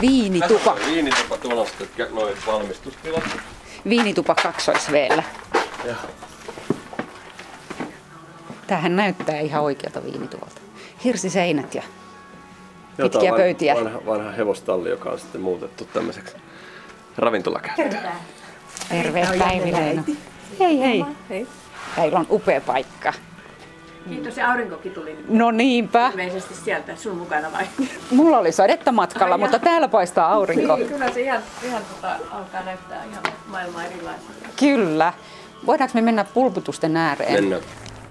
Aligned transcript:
Viinitupa. 0.00 0.54
Tässä 0.58 0.70
on 0.70 0.92
Viinitupa 0.94 1.36
tuolla 1.36 1.60
on 1.60 1.66
sitten 1.78 2.14
noin 2.14 2.36
valmistustilat. 2.46 3.24
Viinitupa 3.88 4.34
kaksoisveellä. 4.34 5.22
Ja 5.84 5.94
Tämähän 8.66 8.96
näyttää 8.96 9.40
ihan 9.40 9.62
oikealta 9.62 10.04
viinituolta. 10.04 10.60
Hirsiseinät 11.04 11.74
ja 11.74 11.82
Joo, 12.98 13.08
pitkiä 13.08 13.30
van- 13.30 13.40
pöytiä. 13.40 13.74
Vanha, 13.74 14.00
vanha 14.06 14.30
hevostalli, 14.30 14.88
joka 14.90 15.10
on 15.10 15.18
sitten 15.18 15.40
muutettu 15.40 15.84
tämmöiseksi 15.84 16.36
ravintolakäyttöön. 17.18 18.08
Terve 18.88 19.20
Leino. 19.20 20.02
Hei 20.60 20.80
hei. 20.80 21.04
Hei. 21.30 21.46
Teillä 21.96 22.18
on 22.18 22.26
upea 22.30 22.60
paikka. 22.60 23.12
Kiitos, 24.08 24.36
ja 24.36 24.50
aurinkokin 24.50 24.92
tuli 24.92 25.12
nyt 25.14 25.28
No 25.28 25.50
niinpä. 25.50 26.08
ilmeisesti 26.10 26.54
sieltä 26.54 26.96
sun 26.96 27.16
mukana 27.16 27.52
vai? 27.52 27.64
Mulla 28.10 28.38
oli 28.38 28.52
sadetta 28.52 28.92
matkalla, 28.92 29.34
Ai 29.34 29.38
mutta 29.40 29.58
täällä 29.58 29.88
paistaa 29.88 30.32
aurinko. 30.32 30.76
Niin, 30.76 30.88
kyllä 30.88 31.10
se 31.12 31.20
ihan, 31.20 31.42
ihan 31.64 31.82
tota, 31.94 32.16
alkaa 32.30 32.62
näyttää 32.64 33.04
ihan 33.04 33.22
maailmaa 33.46 33.84
erilaiselta. 33.84 34.48
Kyllä. 34.58 35.12
Voidaanko 35.66 35.92
me 35.94 36.00
mennä 36.02 36.24
pulputusten 36.24 36.96
ääreen? 36.96 37.32
Mennään. 37.32 37.62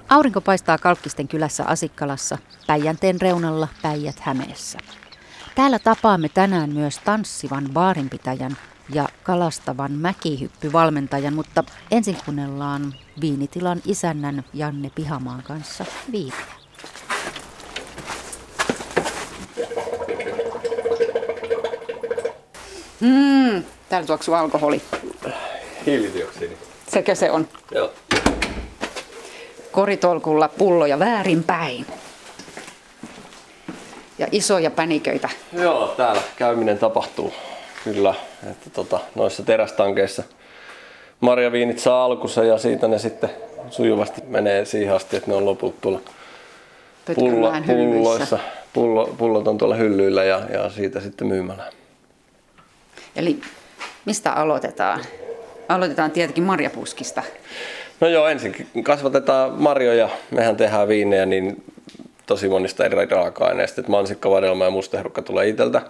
Aurinko 0.10 0.42
paistaa 0.42 0.78
Kalkkisten 0.78 1.28
kylässä 1.28 1.64
Asikkalassa, 1.66 2.38
Päijänteen 2.68 3.22
reunalla 3.22 3.68
Päijät-Hämeessä. 3.82 4.80
Täällä 5.56 5.80
tapaamme 5.80 6.30
tänään 6.30 6.70
myös 6.74 6.98
tanssivan 7.00 7.66
baarinpitäjän 7.74 8.58
ja 8.94 9.08
kalastavan 9.24 9.92
mäkihyppyvalmentajan, 9.92 11.34
mutta 11.34 11.64
ensin 11.92 12.18
kuunnellaan 12.26 12.94
viinitilan 13.22 13.82
isännän 13.86 14.44
Janne 14.54 14.92
Pihamaan 14.96 15.44
kanssa 15.44 15.86
viiniä. 16.12 16.58
Mm, 23.00 23.64
täällä 23.90 24.08
tuoksuu 24.08 24.34
alkoholi. 24.34 24.82
Hiilidioksidi. 25.86 26.58
Sekö 26.88 27.16
se 27.16 27.32
on? 27.32 27.48
Joo. 27.72 27.92
Koritolkulla 29.72 30.48
pulloja 30.48 31.00
väärinpäin. 31.00 31.86
Ja 34.20 34.28
isoja 34.32 34.72
päniköitä. 34.72 35.30
Joo, 35.54 35.88
täällä 35.98 36.22
käyminen 36.36 36.78
tapahtuu 36.78 37.34
kyllä. 37.84 38.16
Että 38.52 38.70
tota, 38.70 39.00
noissa 39.16 39.44
terästankeissa 39.44 40.24
marjaviinit 41.20 41.80
saa 41.80 42.06
alkunsa 42.06 42.44
ja 42.44 42.58
siitä 42.58 42.88
ne 42.88 43.00
sitten 43.00 43.30
sujuvasti 43.70 44.22
menee 44.28 44.66
siihen 44.66 44.96
asti, 44.96 45.18
että 45.18 45.32
ne 45.32 45.38
on 45.38 45.46
loput 45.46 45.82
tuolla 45.82 46.00
pullo, 47.16 47.54
pulloissa. 47.66 48.40
Pullo, 48.74 49.16
pullot 49.18 49.48
on 49.48 49.58
tuolla 49.58 49.76
hyllyillä 49.76 50.24
ja, 50.24 50.42
ja 50.54 50.70
siitä 50.70 51.00
sitten 51.00 51.28
myymällä. 51.28 51.64
Eli 53.16 53.40
mistä 54.06 54.32
aloitetaan? 54.32 55.00
Aloitetaan 55.70 56.12
tietenkin 56.12 56.44
marjapuskista. 56.44 57.24
No 58.00 58.08
joo, 58.08 58.28
ensin 58.28 58.68
kasvatetaan 58.84 59.52
marjoja. 59.52 60.10
Mehän 60.32 60.56
tehdään 60.56 60.88
viinejä 60.88 61.26
niin 61.26 61.64
tosi 62.26 62.50
monista 62.50 62.86
eri 62.86 63.06
raaka-aineista. 63.06 63.82
Mansikka, 63.88 64.30
vadelma 64.30 64.64
ja 64.64 64.70
mustaherukka 64.70 65.22
tulee 65.22 65.48
itseltä, 65.48 65.82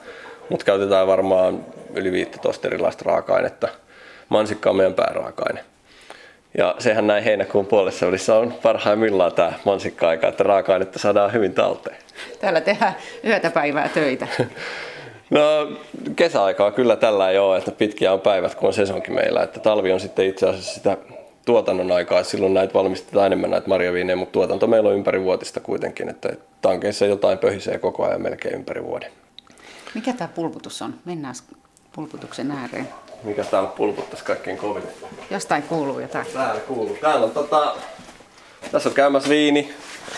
mutta 0.50 0.66
käytetään 0.66 1.08
varmaan 1.08 1.66
yli 1.95 2.12
15 2.12 2.67
erilaista 2.67 3.03
raaka-ainetta. 3.06 3.67
Mansikka 4.30 4.70
on 4.70 4.76
meidän 4.76 4.94
pääraaka-aine. 4.94 5.64
Ja 6.58 6.76
sehän 6.80 7.08
näin 7.08 7.23
heinäkuun 7.23 7.66
puolessa 7.66 8.08
välissä 8.08 8.36
on 8.36 8.54
parhaimmillaan 8.64 9.31
tämä 9.31 9.54
mansikka-aika, 9.66 10.28
että 10.28 10.44
raaka-ainetta 10.44 11.00
saadaan 11.00 11.34
hyvin 11.34 11.54
talteen. 11.54 11.98
Täällä 12.39 12.62
tehdään 12.62 12.95
yötä 13.26 13.50
päivää 13.50 13.89
töitä. 13.89 14.28
No 15.30 15.42
kesäaikaa 16.16 16.72
kyllä 16.72 16.95
tällä 16.95 17.30
ei 17.30 17.38
ole, 17.38 17.58
että 17.58 17.72
pitkiä 17.72 18.14
on 18.14 18.22
päivät, 18.22 18.56
kun 18.56 18.67
on 18.67 18.73
sesonkin 18.73 19.14
meillä. 19.14 19.44
Että 19.44 19.59
talvi 19.59 19.92
on 19.92 20.00
sitten 20.00 20.26
itse 20.26 20.50
asiassa 20.50 20.73
sitä 20.73 20.98
tuotannon 21.45 21.92
aikaa, 21.92 22.23
silloin 22.23 22.54
näitä 22.54 22.73
valmistetaan 22.73 23.26
enemmän 23.26 23.50
näitä 23.50 23.67
marjaviinejä, 23.67 24.16
mutta 24.16 24.33
tuotanto 24.33 24.67
meillä 24.67 24.89
on 24.89 24.95
ympärivuotista 24.95 25.60
kuitenkin, 25.60 26.10
että 26.10 26.30
tankeissa 26.61 27.05
jotain 27.05 27.38
pöhisee 27.38 27.80
koko 27.80 28.05
ajan 28.05 28.21
melkein 28.21 28.55
ympäri 28.55 28.83
vuoden. 28.83 29.11
Mikä 29.97 30.13
tämä 30.13 30.27
pulputus 30.27 30.81
on? 30.81 30.93
Mennään 31.05 31.35
pulputuksen 31.95 32.52
ääreen. 32.52 32.87
Mikä 33.23 33.43
täällä 33.43 33.69
pulputtaisi 33.69 34.25
kaikkein 34.25 34.58
kovin? 34.58 34.83
Jostain 35.30 35.63
kuuluu 35.63 35.99
jotain. 35.99 36.25
Täällä 36.33 36.61
kuuluu. 36.61 36.97
Täällä 37.02 37.25
on 37.25 37.31
tota, 37.31 37.75
tässä 38.71 38.89
on 38.89 38.95
käymässä 38.95 39.30
viini. 39.30 39.73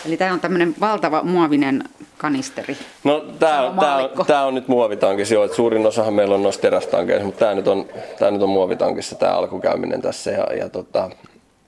Eli 0.06 0.16
tämä 0.16 0.32
on 0.32 0.40
tämmöinen 0.40 0.74
valtava 0.80 1.22
muovinen 1.22 1.84
kanisteri. 2.18 2.76
No 3.04 3.24
tää, 3.38 3.56
Sama 3.56 3.68
on- 3.68 3.78
tää, 3.78 3.96
on, 3.96 4.26
tää 4.26 4.46
on 4.46 4.54
nyt 4.54 4.68
muovitankissa 4.68 5.34
jo, 5.34 5.44
että 5.44 5.56
suurin 5.56 5.86
osahan 5.86 6.14
meillä 6.14 6.34
on 6.34 6.42
noissa 6.42 6.60
terästankeissa, 6.60 7.24
mutta 7.24 7.44
tää 7.44 7.54
nyt 7.54 7.68
on, 7.68 7.86
tää 8.18 8.30
nyt 8.30 8.42
on 8.42 8.48
muovitankissa 8.48 9.14
tää 9.14 9.32
alkukäyminen 9.34 10.02
tässä 10.02 10.30
ja, 10.30 10.46
ja 10.58 10.68
tota, 10.68 11.10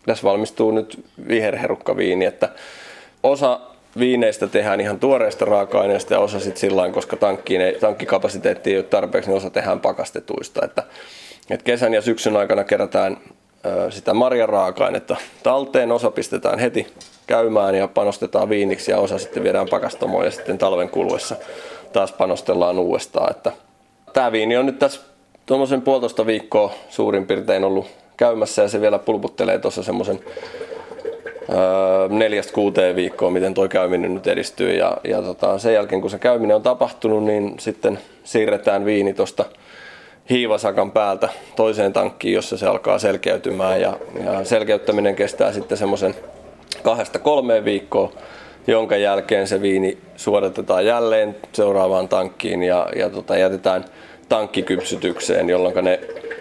tässä 0.06 0.22
valmistuu 0.22 0.70
nyt 0.70 1.04
viherherukkaviini, 1.28 2.24
että 2.24 2.48
osa 3.22 3.60
viineistä 3.98 4.46
tehdään 4.46 4.80
ihan 4.80 5.00
tuoreista 5.00 5.44
raaka-aineista 5.44 6.14
ja 6.14 6.20
osa 6.20 6.40
sitten 6.40 6.60
sillä 6.60 6.90
koska 6.90 7.16
tankkiin 7.16 7.60
ei, 7.60 7.78
tankkikapasiteetti 7.80 8.70
ei 8.70 8.76
ole 8.76 8.84
tarpeeksi, 8.84 9.30
niin 9.30 9.36
osa 9.36 9.50
tehdään 9.50 9.80
pakastetuista. 9.80 10.64
Että, 10.64 10.82
että 11.50 11.64
kesän 11.64 11.94
ja 11.94 12.02
syksyn 12.02 12.36
aikana 12.36 12.64
kerätään 12.64 13.16
sitä 13.90 14.14
marjan 14.14 14.48
raaka-ainetta 14.48 15.16
talteen, 15.42 15.92
osa 15.92 16.10
pistetään 16.10 16.58
heti 16.58 16.86
käymään 17.26 17.74
ja 17.74 17.88
panostetaan 17.88 18.48
viiniksi 18.48 18.90
ja 18.90 18.98
osa 18.98 19.18
sitten 19.18 19.42
viedään 19.42 19.68
pakastamoon 19.68 20.24
ja 20.24 20.30
sitten 20.30 20.58
talven 20.58 20.88
kuluessa 20.88 21.36
taas 21.92 22.12
panostellaan 22.12 22.78
uudestaan. 22.78 23.30
Että 23.30 23.52
tämä 24.12 24.32
viini 24.32 24.56
on 24.56 24.66
nyt 24.66 24.78
tässä 24.78 25.00
tuommoisen 25.46 25.82
puolitoista 25.82 26.26
viikkoa 26.26 26.72
suurin 26.88 27.26
piirtein 27.26 27.64
ollut 27.64 27.86
käymässä 28.16 28.62
ja 28.62 28.68
se 28.68 28.80
vielä 28.80 28.98
pulputtelee 28.98 29.58
tuossa 29.58 29.82
semmoisen 29.82 30.20
neljästä 32.08 32.52
kuuteen 32.52 32.96
viikkoa, 32.96 33.30
miten 33.30 33.54
tuo 33.54 33.68
käyminen 33.68 34.14
nyt 34.14 34.26
edistyy. 34.26 34.74
Ja, 34.76 34.96
ja 35.04 35.22
tota, 35.22 35.58
sen 35.58 35.74
jälkeen, 35.74 36.00
kun 36.00 36.10
se 36.10 36.18
käyminen 36.18 36.56
on 36.56 36.62
tapahtunut, 36.62 37.24
niin 37.24 37.54
sitten 37.58 37.98
siirretään 38.24 38.84
viini 38.84 39.14
tuosta 39.14 39.44
hiivasakan 40.30 40.90
päältä 40.90 41.28
toiseen 41.56 41.92
tankkiin, 41.92 42.34
jossa 42.34 42.56
se 42.56 42.66
alkaa 42.66 42.98
selkeytymään. 42.98 43.80
Ja, 43.80 43.96
ja 44.24 44.44
selkeyttäminen 44.44 45.16
kestää 45.16 45.52
sitten 45.52 45.78
semmoisen 45.78 46.14
kahdesta 46.82 47.18
kolmeen 47.18 47.64
viikkoa, 47.64 48.12
jonka 48.66 48.96
jälkeen 48.96 49.46
se 49.46 49.62
viini 49.62 49.98
suodatetaan 50.16 50.86
jälleen 50.86 51.36
seuraavaan 51.52 52.08
tankkiin 52.08 52.62
ja, 52.62 52.88
ja 52.96 53.10
tota, 53.10 53.36
jätetään 53.36 53.84
tankkikypsytykseen, 54.28 55.48
jolloin 55.48 55.84
ne 55.84 56.00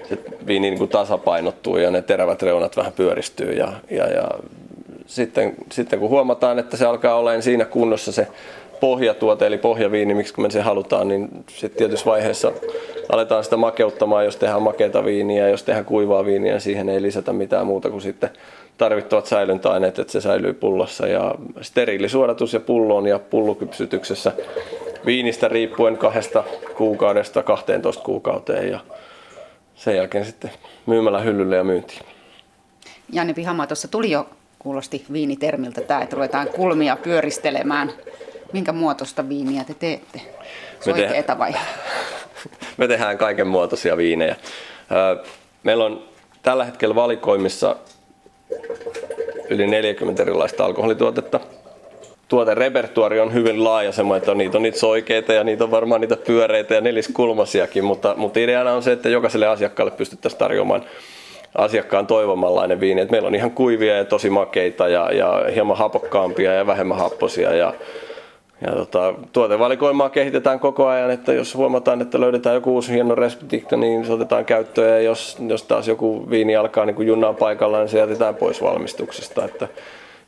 se 0.09 0.17
viini 0.47 0.69
niin 0.69 0.77
kuin 0.77 0.89
tasapainottuu 0.89 1.77
ja 1.77 1.91
ne 1.91 2.01
terävät 2.01 2.41
reunat 2.41 2.77
vähän 2.77 2.93
pyöristyy. 2.93 3.51
Ja, 3.51 3.73
ja, 3.89 4.07
ja 4.07 4.29
sitten, 5.05 5.53
sitten 5.71 5.99
kun 5.99 6.09
huomataan, 6.09 6.59
että 6.59 6.77
se 6.77 6.85
alkaa 6.85 7.15
olemaan 7.15 7.41
siinä 7.41 7.65
kunnossa 7.65 8.11
se 8.11 8.27
pohjatuote, 8.79 9.47
eli 9.47 9.57
pohjaviini, 9.57 10.13
miksi 10.13 10.41
me 10.41 10.49
se 10.49 10.61
halutaan, 10.61 11.07
niin 11.07 11.29
sitten 11.47 11.77
tietyssä 11.77 12.05
vaiheessa 12.05 12.51
aletaan 13.11 13.43
sitä 13.43 13.57
makeuttamaan, 13.57 14.25
jos 14.25 14.35
tehdään 14.35 14.61
makeata 14.61 15.05
viiniä, 15.05 15.49
jos 15.49 15.63
tehdään 15.63 15.85
kuivaa 15.85 16.25
viiniä, 16.25 16.59
siihen 16.59 16.89
ei 16.89 17.01
lisätä 17.01 17.33
mitään 17.33 17.67
muuta 17.67 17.89
kuin 17.89 18.01
sitten 18.01 18.29
tarvittavat 18.77 19.25
säilyntäaineet, 19.25 19.99
että 19.99 20.13
se 20.13 20.21
säilyy 20.21 20.53
pullossa. 20.53 21.07
Ja 21.07 21.35
steriilisuodatus 21.61 22.53
ja 22.53 22.59
pulloon 22.59 23.07
ja 23.07 23.19
pullukypsytyksessä 23.19 24.31
viinistä 25.05 25.47
riippuen 25.47 25.97
kahdesta 25.97 26.43
kuukaudesta 26.77 27.43
12 27.43 28.03
kuukauteen 28.03 28.71
ja 28.71 28.79
sen 29.75 29.95
jälkeen 29.95 30.25
sitten 30.25 30.51
myymällä 30.85 31.19
hyllylle 31.19 31.55
ja 31.55 31.63
myyntiin. 31.63 32.01
Janne 33.11 33.33
Pihamaa 33.33 33.67
tuossa 33.67 33.87
tuli 33.87 34.11
jo, 34.11 34.25
kuulosti 34.63 35.05
viinitermiltä 35.13 35.81
tämä, 35.81 36.01
että 36.01 36.15
ruvetaan 36.15 36.47
kulmia 36.47 36.95
pyöristelemään. 36.95 37.91
Minkä 38.53 38.71
muotoista 38.71 39.29
viiniä 39.29 39.63
te 39.63 39.73
teette? 39.73 40.21
Soikeeta 40.79 41.39
vai? 41.39 41.53
Me 42.77 42.87
tehdään 42.87 43.17
kaiken 43.17 43.47
muotoisia 43.47 43.97
viinejä. 43.97 44.35
Meillä 45.63 45.85
on 45.85 46.03
tällä 46.41 46.65
hetkellä 46.65 46.95
valikoimissa 46.95 47.75
yli 49.49 49.67
40 49.67 50.23
erilaista 50.23 50.65
alkoholituotetta. 50.65 51.39
Tuoterepertuari 52.27 53.19
on 53.19 53.33
hyvin 53.33 53.63
laaja 53.63 53.91
semmoinen, 53.91 54.17
että 54.17 54.31
on, 54.31 54.37
niitä 54.37 54.57
on 54.57 54.63
niitä 54.63 54.79
soikeita 54.79 55.33
ja 55.33 55.43
niitä 55.43 55.63
on 55.63 55.71
varmaan 55.71 56.01
niitä 56.01 56.17
pyöreitä 56.17 56.73
ja 56.75 56.81
neliskulmaisiakin, 56.81 57.83
mutta, 57.83 58.13
mutta 58.17 58.39
ideana 58.39 58.73
on 58.73 58.83
se, 58.83 58.91
että 58.91 59.09
jokaiselle 59.09 59.47
asiakkaalle 59.47 59.91
pystyttäisiin 59.91 60.39
tarjoamaan 60.39 60.85
asiakkaan 61.57 62.07
toivomanlainen 62.07 62.79
viini. 62.79 63.01
Et 63.01 63.11
meillä 63.11 63.27
on 63.27 63.35
ihan 63.35 63.51
kuivia 63.51 63.97
ja 63.97 64.05
tosi 64.05 64.29
makeita 64.29 64.87
ja, 64.87 65.13
ja 65.13 65.45
hieman 65.53 65.77
hapokkaampia 65.77 66.53
ja 66.53 66.67
vähemmän 66.67 66.97
happosia 66.97 67.53
ja, 67.53 67.73
ja 68.67 68.71
tota, 68.71 69.13
tuotevalikoimaa 69.33 70.09
kehitetään 70.09 70.59
koko 70.59 70.87
ajan, 70.87 71.11
että 71.11 71.33
jos 71.33 71.55
huomataan, 71.55 72.01
että 72.01 72.19
löydetään 72.19 72.55
joku 72.55 72.73
uusi 72.73 72.93
hieno 72.93 73.15
resepti, 73.15 73.65
niin 73.77 74.05
se 74.05 74.13
otetaan 74.13 74.45
käyttöön 74.45 74.89
ja 74.89 75.01
jos, 75.01 75.37
jos 75.47 75.63
taas 75.63 75.87
joku 75.87 76.29
viini 76.29 76.55
alkaa 76.55 76.85
niin 76.85 77.07
junnaa 77.07 77.33
paikallaan, 77.33 77.83
niin 77.83 77.91
se 77.91 77.99
jätetään 77.99 78.35
pois 78.35 78.61
valmistuksesta. 78.61 79.45
Että 79.45 79.67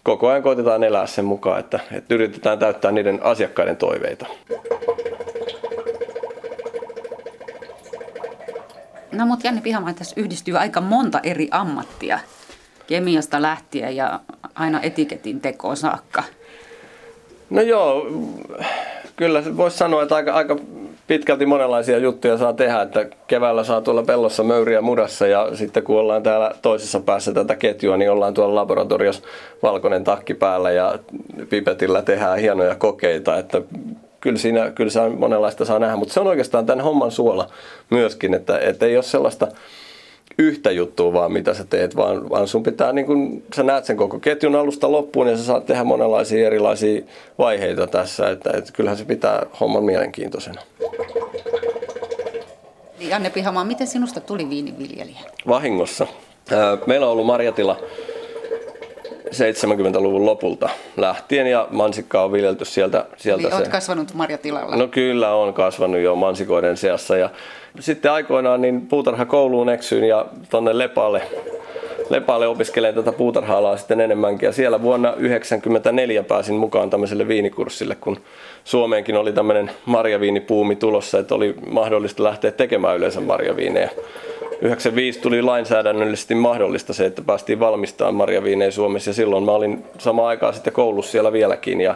koko 0.04 0.28
ajan 0.28 0.44
koitetaan 0.44 0.84
elää 0.84 1.06
sen 1.06 1.25
mukaan, 1.25 1.60
että, 1.60 1.80
että 1.92 2.16
yritetään 2.16 2.60
täyttää 2.60 2.92
niiden 2.92 3.20
asiakkaiden 3.24 3.78
toiveita. 3.78 4.25
No 9.13 9.25
mutta 9.25 9.48
Janne 9.48 9.62
Pihamaa, 9.62 9.94
tässä 9.94 10.21
yhdistyy 10.21 10.57
aika 10.57 10.81
monta 10.81 11.19
eri 11.24 11.48
ammattia. 11.51 12.19
Kemiasta 12.88 13.42
lähtien 13.42 13.95
ja 13.95 14.19
aina 14.56 14.81
etiketin 14.81 15.42
tekoon 15.42 15.77
saakka. 15.77 16.24
No 17.50 17.62
joo, 17.62 18.07
kyllä 19.15 19.44
voisi 19.57 19.77
sanoa, 19.77 20.04
että 20.04 20.15
aika, 20.15 20.33
aika 20.33 20.57
pitkälti 21.07 21.45
monenlaisia 21.45 21.98
juttuja 21.98 22.38
saa 22.38 22.54
tehdä, 22.54 22.81
että 22.81 23.06
keväällä 23.27 23.63
saa 23.63 23.81
tuolla 23.81 24.04
pellossa 24.04 24.44
möyriä 24.44 24.81
mudassa 24.81 25.27
ja 25.27 25.56
sitten 25.56 25.83
kun 25.83 26.00
ollaan 26.00 26.24
täällä 26.24 26.51
toisessa 26.62 27.00
päässä 27.00 27.33
tätä 27.33 27.56
ketjua, 27.56 27.98
niin 27.98 28.12
ollaan 28.12 28.33
tuolla 28.33 28.56
laboratoriossa 28.56 29.24
valkoinen 29.63 30.04
takki 30.04 30.33
päällä 30.33 30.71
ja 30.71 31.00
pipetillä 31.50 32.01
tehdään 32.01 32.39
hienoja 32.39 32.75
kokeita, 32.75 33.38
että 33.38 33.62
kyllä 34.24 34.38
siinä 34.38 34.72
kyllä 34.72 34.92
saa, 34.92 35.10
monenlaista 35.10 35.66
saa 35.66 35.80
nähdä, 35.80 35.96
mutta 35.96 36.14
se 36.14 36.20
on 36.20 36.28
oikeastaan 36.28 36.66
tämän 36.66 36.86
homman 36.86 37.12
suola 37.12 37.50
myöskin, 37.90 38.34
että, 38.34 38.60
että 38.60 38.86
ei 38.86 38.96
ole 38.96 39.04
sellaista 39.04 39.48
yhtä 40.38 40.72
juttua 40.72 41.14
vaan, 41.14 41.31
mitä 41.31 41.54
sä 41.54 41.64
teet, 41.64 41.96
vaan, 41.96 42.30
vaan 42.30 42.48
sun 42.48 42.64
pitää, 42.64 42.94
niin 42.94 43.06
kun 43.06 43.44
sä 43.56 43.64
näet 43.64 43.86
sen 43.86 43.98
koko 43.98 44.20
ketjun 44.20 44.56
alusta 44.56 44.92
loppuun 44.92 45.28
ja 45.28 45.38
sä 45.38 45.44
saat 45.44 45.66
tehdä 45.66 45.84
monenlaisia 45.84 46.48
erilaisia 46.48 47.02
vaiheita 47.38 47.88
tässä, 47.88 48.30
että, 48.30 48.50
että 48.58 48.72
kyllähän 48.74 48.98
se 48.98 49.06
pitää 49.06 49.46
homman 49.60 49.84
mielenkiintoisena. 49.84 50.62
Janne 53.00 53.30
Pihamaa, 53.30 53.66
miten 53.66 53.88
sinusta 53.88 54.20
tuli 54.20 54.50
viiniviljelijä? 54.50 55.20
Vahingossa. 55.48 56.08
Meillä 56.88 57.06
on 57.06 57.12
ollut 57.12 57.25
marjatila 57.25 57.78
70-luvun 59.34 60.26
lopulta 60.26 60.70
lähtien 60.98 61.48
ja 61.48 61.68
mansikkaa 61.72 62.24
on 62.26 62.32
viljelty 62.32 62.66
sieltä. 62.66 63.06
sieltä 63.18 63.48
Eli 63.48 63.56
olet 63.56 63.68
kasvanut 63.68 64.14
marjatilalla? 64.14 64.76
No 64.76 64.88
kyllä, 64.88 65.34
on 65.34 65.54
kasvanut 65.54 66.02
jo 66.02 66.16
mansikoiden 66.16 66.78
seassa 66.78 67.18
ja 67.18 67.30
sitten 67.80 68.12
aikoinaan 68.12 68.62
niin 68.62 68.82
puutarhakouluun 68.82 69.70
eksyin 69.70 70.04
ja 70.04 70.26
tuonne 70.50 70.78
Lepaalle, 70.78 71.22
Lepaalle 72.10 72.48
opiskelen 72.48 72.96
tätä 72.96 73.12
puutarha-alaa 73.12 73.78
sitten 73.78 74.02
enemmänkin. 74.02 74.48
Ja 74.48 74.54
siellä 74.54 74.82
vuonna 74.82 75.10
1994 75.10 76.24
pääsin 76.24 76.56
mukaan 76.56 76.90
tämmöiselle 76.90 77.28
viinikurssille, 77.28 77.96
kun 77.96 78.18
Suomeenkin 78.64 79.18
oli 79.18 79.34
tämmöinen 79.34 79.72
marjaviinipuumi 79.86 80.76
tulossa, 80.76 81.20
että 81.20 81.36
oli 81.36 81.56
mahdollista 81.68 82.24
lähteä 82.24 82.52
tekemään 82.52 82.98
yleensä 82.98 83.22
marjaviinejä. 83.22 83.90
95 84.63 85.19
tuli 85.19 85.42
lainsäädännöllisesti 85.42 86.36
mahdollista 86.36 86.94
se, 86.94 87.06
että 87.06 87.21
päästiin 87.21 87.60
valmistamaan 87.60 88.15
marjaviinejä 88.15 88.71
Suomessa. 88.71 89.10
Ja 89.10 89.13
silloin 89.13 89.44
mä 89.44 89.51
olin 89.51 89.83
samaan 89.98 90.27
aikaan 90.27 90.54
sitten 90.54 90.74
koulussa 90.74 91.12
siellä 91.12 91.33
vieläkin. 91.33 91.81
Ja 91.81 91.95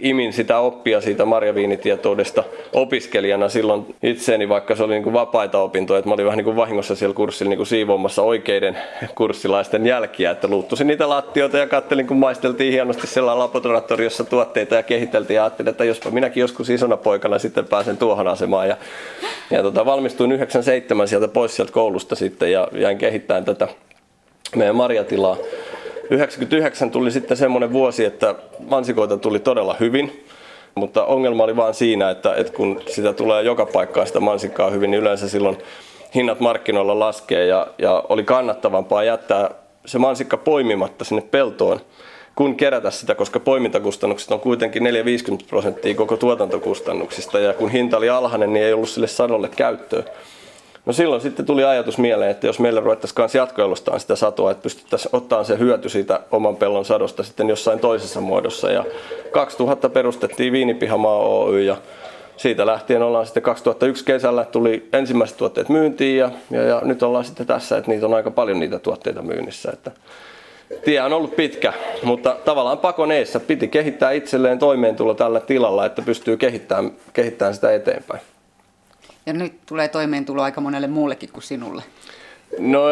imin 0.00 0.32
sitä 0.32 0.58
oppia 0.58 1.00
siitä 1.00 1.24
marjaviinitietoudesta 1.24 2.44
opiskelijana 2.72 3.48
silloin 3.48 3.94
itseeni, 4.02 4.48
vaikka 4.48 4.76
se 4.76 4.82
oli 4.82 4.92
niin 4.92 5.02
kuin 5.02 5.12
vapaita 5.12 5.58
opintoja, 5.58 5.98
että 5.98 6.08
mä 6.08 6.14
olin 6.14 6.26
vähän 6.26 6.36
niin 6.36 6.44
kuin 6.44 6.56
vahingossa 6.56 6.94
siellä 6.94 7.14
kurssilla 7.14 7.48
niin 7.48 7.56
kuin 7.56 7.66
siivoamassa 7.66 8.22
oikeiden 8.22 8.78
kurssilaisten 9.14 9.86
jälkiä, 9.86 10.30
että 10.30 10.48
luuttusin 10.48 10.86
niitä 10.86 11.08
lattioita 11.08 11.58
ja 11.58 11.66
kattelin, 11.66 12.06
kun 12.06 12.16
maisteltiin 12.16 12.72
hienosti 12.72 13.06
siellä 13.06 13.38
laboratoriossa 13.38 14.24
tuotteita 14.24 14.74
ja 14.74 14.82
kehiteltiin 14.82 15.34
ja 15.34 15.44
ajattelin, 15.44 15.70
että 15.70 15.84
jospa 15.84 16.10
minäkin 16.10 16.40
joskus 16.40 16.70
isona 16.70 16.96
poikana 16.96 17.38
sitten 17.38 17.64
pääsen 17.64 17.96
tuohon 17.96 18.28
asemaan. 18.28 18.68
Ja, 18.68 18.76
ja 19.50 19.62
tota, 19.62 19.86
valmistuin 19.86 20.32
97 20.32 21.08
sieltä 21.08 21.28
pois 21.28 21.56
sieltä 21.56 21.72
koulusta 21.72 22.14
sitten 22.14 22.52
ja 22.52 22.68
jäin 22.72 22.98
kehittämään 22.98 23.44
tätä 23.44 23.68
meidän 24.56 24.76
marjatilaa 24.76 25.36
99 26.12 26.90
tuli 26.90 27.10
sitten 27.10 27.36
semmoinen 27.36 27.72
vuosi, 27.72 28.04
että 28.04 28.34
mansikoita 28.70 29.16
tuli 29.16 29.38
todella 29.38 29.76
hyvin. 29.80 30.24
Mutta 30.74 31.04
ongelma 31.04 31.44
oli 31.44 31.56
vaan 31.56 31.74
siinä, 31.74 32.10
että, 32.10 32.34
että 32.34 32.52
kun 32.52 32.80
sitä 32.86 33.12
tulee 33.12 33.42
joka 33.42 33.66
paikkaan 33.66 34.06
sitä 34.06 34.20
mansikkaa 34.20 34.70
hyvin, 34.70 34.90
niin 34.90 35.00
yleensä 35.00 35.28
silloin 35.28 35.58
hinnat 36.14 36.40
markkinoilla 36.40 36.98
laskee 36.98 37.46
ja, 37.46 37.66
ja 37.78 38.04
oli 38.08 38.24
kannattavampaa 38.24 39.04
jättää 39.04 39.50
se 39.86 39.98
mansikka 39.98 40.36
poimimatta 40.36 41.04
sinne 41.04 41.22
peltoon 41.22 41.80
kun 42.34 42.56
kerätä 42.56 42.90
sitä, 42.90 43.14
koska 43.14 43.40
poimintakustannukset 43.40 44.30
on 44.30 44.40
kuitenkin 44.40 44.82
4-50 44.82 44.86
prosenttia 45.48 45.94
koko 45.94 46.16
tuotantokustannuksista 46.16 47.38
ja 47.38 47.52
kun 47.52 47.70
hinta 47.70 47.96
oli 47.96 48.08
alhainen, 48.08 48.52
niin 48.52 48.66
ei 48.66 48.72
ollut 48.72 48.88
sille 48.88 49.06
sadolle 49.06 49.48
käyttöä. 49.48 50.02
No 50.86 50.92
silloin 50.92 51.20
sitten 51.20 51.46
tuli 51.46 51.64
ajatus 51.64 51.98
mieleen, 51.98 52.30
että 52.30 52.46
jos 52.46 52.60
meillä 52.60 52.80
ruvettaisiin 52.80 53.16
kanssa 53.16 53.38
jatkoelustaan 53.38 54.00
sitä 54.00 54.16
satoa, 54.16 54.50
että 54.50 54.62
pystyttäisiin 54.62 55.16
ottamaan 55.16 55.44
se 55.44 55.58
hyöty 55.58 55.88
siitä 55.88 56.20
oman 56.30 56.56
pellon 56.56 56.84
sadosta 56.84 57.22
sitten 57.22 57.48
jossain 57.48 57.78
toisessa 57.78 58.20
muodossa. 58.20 58.70
Ja 58.70 58.84
2000 59.32 59.88
perustettiin 59.88 60.52
Viinipihamaa 60.52 61.16
Oy 61.16 61.62
ja 61.62 61.76
siitä 62.36 62.66
lähtien 62.66 63.02
ollaan 63.02 63.26
sitten 63.26 63.42
2001 63.42 64.04
kesällä 64.04 64.44
tuli 64.44 64.88
ensimmäiset 64.92 65.36
tuotteet 65.36 65.68
myyntiin 65.68 66.18
ja, 66.18 66.30
ja, 66.50 66.62
ja 66.62 66.80
nyt 66.84 67.02
ollaan 67.02 67.24
sitten 67.24 67.46
tässä, 67.46 67.76
että 67.76 67.90
niitä 67.90 68.06
on 68.06 68.14
aika 68.14 68.30
paljon 68.30 68.60
niitä 68.60 68.78
tuotteita 68.78 69.22
myynnissä. 69.22 69.70
Että 69.72 69.90
tie 70.84 71.02
on 71.02 71.12
ollut 71.12 71.36
pitkä, 71.36 71.72
mutta 72.02 72.36
tavallaan 72.44 72.78
pakon 72.78 73.12
eessä 73.12 73.40
piti 73.40 73.68
kehittää 73.68 74.10
itselleen 74.10 74.58
toimeentulo 74.58 75.14
tällä 75.14 75.40
tilalla, 75.40 75.86
että 75.86 76.02
pystyy 76.02 76.36
kehittämään, 76.36 76.92
kehittämään 77.12 77.54
sitä 77.54 77.72
eteenpäin. 77.72 78.20
Ja 79.26 79.32
nyt 79.32 79.52
tulee 79.66 79.88
toimeentulo 79.88 80.42
aika 80.42 80.60
monelle 80.60 80.86
muullekin 80.86 81.28
kuin 81.32 81.42
sinulle. 81.42 81.82
No 82.58 82.82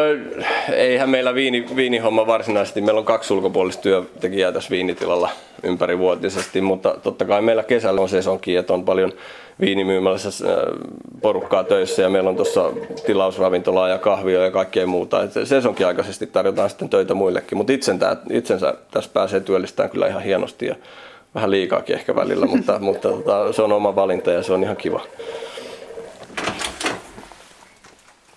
eihän 0.73 1.09
meillä 1.09 1.33
viini, 1.33 1.65
viinihomma 1.75 2.27
varsinaisesti, 2.27 2.81
meillä 2.81 2.99
on 2.99 3.05
kaksi 3.05 3.33
ulkopuolista 3.33 3.81
työntekijää 3.81 4.51
tässä 4.51 4.69
viinitilalla 4.69 5.29
ympärivuotisesti, 5.63 6.61
mutta 6.61 6.95
totta 7.03 7.25
kai 7.25 7.41
meillä 7.41 7.63
kesällä 7.63 8.01
on 8.01 8.09
sesonkin, 8.09 8.59
että 8.59 8.73
on 8.73 8.85
paljon 8.85 9.13
viinimyymälässä 9.59 10.29
äh, 10.29 10.55
porukkaa 11.21 11.63
töissä 11.63 12.01
ja 12.01 12.09
meillä 12.09 12.29
on 12.29 12.35
tuossa 12.35 12.71
tilausravintolaa 13.05 13.89
ja 13.89 13.97
kahvia 13.97 14.43
ja 14.43 14.51
kaikkea 14.51 14.87
muuta. 14.87 15.23
Et 15.23 15.31
sesonkin 15.43 15.87
aikaisesti 15.87 16.27
tarjotaan 16.27 16.69
sitten 16.69 16.89
töitä 16.89 17.13
muillekin, 17.13 17.57
mutta 17.57 17.73
itsensä, 17.73 18.17
itsensä 18.29 18.73
tässä 18.91 19.09
pääsee 19.13 19.39
työllistämään 19.39 19.89
kyllä 19.89 20.07
ihan 20.07 20.23
hienosti 20.23 20.65
ja 20.65 20.75
vähän 21.35 21.51
liikaakin 21.51 21.95
ehkä 21.95 22.15
välillä, 22.15 22.45
mutta, 22.45 22.79
mutta 22.79 23.09
tota, 23.09 23.53
se 23.53 23.61
on 23.61 23.71
oma 23.71 23.95
valinta 23.95 24.31
ja 24.31 24.43
se 24.43 24.53
on 24.53 24.63
ihan 24.63 24.77
kiva. 24.77 25.01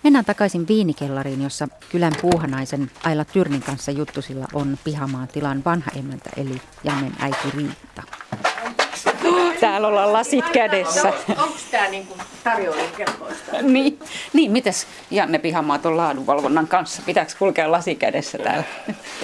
Mennään 0.05 0.25
takaisin 0.25 0.67
viinikellariin, 0.67 1.41
jossa 1.43 1.67
kylän 1.91 2.13
puuhanaisen 2.21 2.91
Aila 3.03 3.25
Tyrnin 3.25 3.61
kanssa 3.61 3.91
juttusilla 3.91 4.45
on 4.53 4.77
pihamaan 4.83 5.27
tilan 5.27 5.61
vanha 5.65 5.91
emäntä 5.99 6.29
eli 6.37 6.61
Jannen 6.83 7.11
äiti 7.19 7.51
Riitta. 7.57 8.03
Täällä 9.59 9.87
ollaan 9.87 10.13
lasit 10.13 10.49
kädessä. 10.49 11.13
Onko 11.29 11.55
tämä 11.71 11.87
niinku 11.87 12.17
tarjoilun 12.43 12.89
kelpoista? 12.97 13.61
Niin, 13.61 13.99
niin 14.33 14.51
mites 14.51 14.87
Janne 15.11 15.39
Pihamaa 15.39 15.79
tuon 15.79 15.97
laadunvalvonnan 15.97 16.67
kanssa? 16.67 17.01
Pitääkö 17.05 17.31
kulkea 17.39 17.71
lasi 17.71 17.95
kädessä 17.95 18.37
täällä 18.37 18.63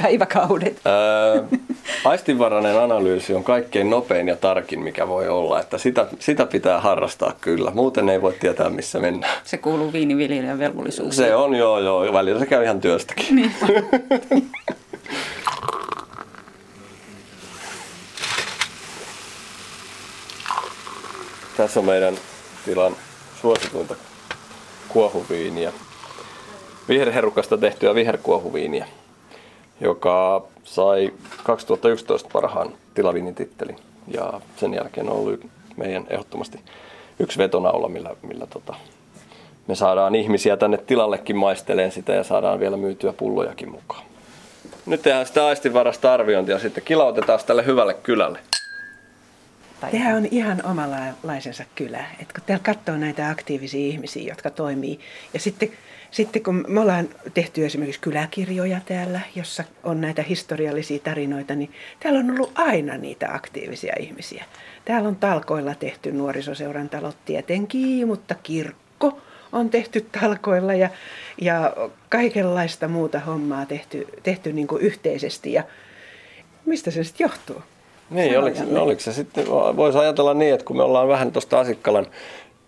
päiväkaudet? 0.01 0.81
Ää, 0.85 1.59
aistinvarainen 2.05 2.79
analyysi 2.79 3.33
on 3.33 3.43
kaikkein 3.43 3.89
nopein 3.89 4.27
ja 4.27 4.35
tarkin, 4.35 4.83
mikä 4.83 5.07
voi 5.07 5.29
olla. 5.29 5.59
Että 5.59 5.77
sitä, 5.77 6.07
sitä 6.19 6.45
pitää 6.45 6.79
harrastaa 6.79 7.33
kyllä. 7.41 7.71
Muuten 7.71 8.09
ei 8.09 8.21
voi 8.21 8.33
tietää, 8.39 8.69
missä 8.69 8.99
mennään. 8.99 9.33
Se 9.43 9.57
kuuluu 9.57 9.93
viiniviljelijän 9.93 10.59
velvollisuuksiin. 10.59 11.27
Se 11.27 11.35
on 11.35 11.55
joo, 11.55 11.79
joo. 11.79 12.13
Välillä 12.13 12.39
se 12.39 12.45
käy 12.45 12.63
ihan 12.63 12.81
työstäkin. 12.81 13.35
Niin. 13.35 13.51
Tässä 21.57 21.79
on 21.79 21.85
meidän 21.85 22.17
tilan 22.65 22.95
suosituinta 23.41 23.95
kuohuviiniä. 24.87 25.73
Viherherukasta 26.89 27.57
tehtyä 27.57 27.95
viherkuohuviiniä, 27.95 28.87
joka 29.81 30.43
sai 30.63 31.13
2011 31.43 32.29
parhaan 32.33 32.73
tilaviinin 32.93 33.35
tittelin. 33.35 33.75
Ja 34.07 34.41
sen 34.55 34.73
jälkeen 34.73 35.09
on 35.09 35.15
ollut 35.15 35.45
meidän 35.77 36.05
ehdottomasti 36.09 36.59
yksi 37.19 37.37
vetonaula, 37.37 37.89
millä, 37.89 38.15
millä 38.21 38.47
tota, 38.47 38.75
me 39.67 39.75
saadaan 39.75 40.15
ihmisiä 40.15 40.57
tänne 40.57 40.77
tilallekin 40.77 41.35
maisteleen 41.35 41.91
sitä 41.91 42.13
ja 42.13 42.23
saadaan 42.23 42.59
vielä 42.59 42.77
myytyä 42.77 43.13
pullojakin 43.13 43.71
mukaan. 43.71 44.03
Nyt 44.85 45.01
tehdään 45.01 45.25
sitä 45.25 45.45
aistinvarasta 45.45 46.13
arviointia 46.13 46.59
sitten 46.59 46.83
kilautetaan 46.83 47.39
tälle 47.45 47.65
hyvälle 47.65 47.93
kylälle. 47.93 48.39
Tämä 49.91 50.15
on 50.15 50.27
ihan 50.31 50.61
omalaisensa 50.65 51.63
kylä. 51.75 52.05
Et 52.21 52.33
kun 52.33 52.43
täällä 52.45 52.63
katsoo 52.63 52.97
näitä 52.97 53.29
aktiivisia 53.29 53.87
ihmisiä, 53.87 54.23
jotka 54.23 54.49
toimii. 54.49 54.99
Ja 55.33 55.39
sitten, 55.39 55.71
sitten 56.11 56.43
kun 56.43 56.65
me 56.67 56.79
ollaan 56.79 57.09
tehty 57.33 57.65
esimerkiksi 57.65 58.01
kyläkirjoja 58.01 58.79
täällä, 58.85 59.19
jossa 59.35 59.63
on 59.83 60.01
näitä 60.01 60.21
historiallisia 60.21 60.99
tarinoita, 60.99 61.55
niin 61.55 61.71
täällä 61.99 62.19
on 62.19 62.31
ollut 62.31 62.51
aina 62.55 62.97
niitä 62.97 63.33
aktiivisia 63.33 63.93
ihmisiä. 63.99 64.45
Täällä 64.85 65.09
on 65.09 65.15
talkoilla 65.15 65.75
tehty 65.75 66.11
nuorisoseuran 66.11 66.89
talot 66.89 67.17
tietenkin, 67.25 68.07
mutta 68.07 68.35
kirkko 68.43 69.19
on 69.51 69.69
tehty 69.69 70.05
talkoilla 70.21 70.73
ja, 70.73 70.89
ja 71.41 71.73
kaikenlaista 72.09 72.87
muuta 72.87 73.19
hommaa 73.19 73.65
tehty, 73.65 74.07
tehty 74.23 74.53
niin 74.53 74.67
kuin 74.67 74.81
yhteisesti. 74.81 75.53
Ja 75.53 75.63
mistä 76.65 76.91
se 76.91 77.03
sitten 77.03 77.25
johtuu? 77.25 77.63
Niin, 78.09 78.39
oliko, 78.39 78.59
oliko 78.79 79.01
se 79.01 79.13
sitten, 79.13 79.47
voisi 79.49 79.97
ajatella 79.97 80.33
niin, 80.33 80.53
että 80.53 80.65
kun 80.65 80.77
me 80.77 80.83
ollaan 80.83 81.07
vähän 81.07 81.31
tuosta 81.31 81.59
Asikkalan 81.59 82.07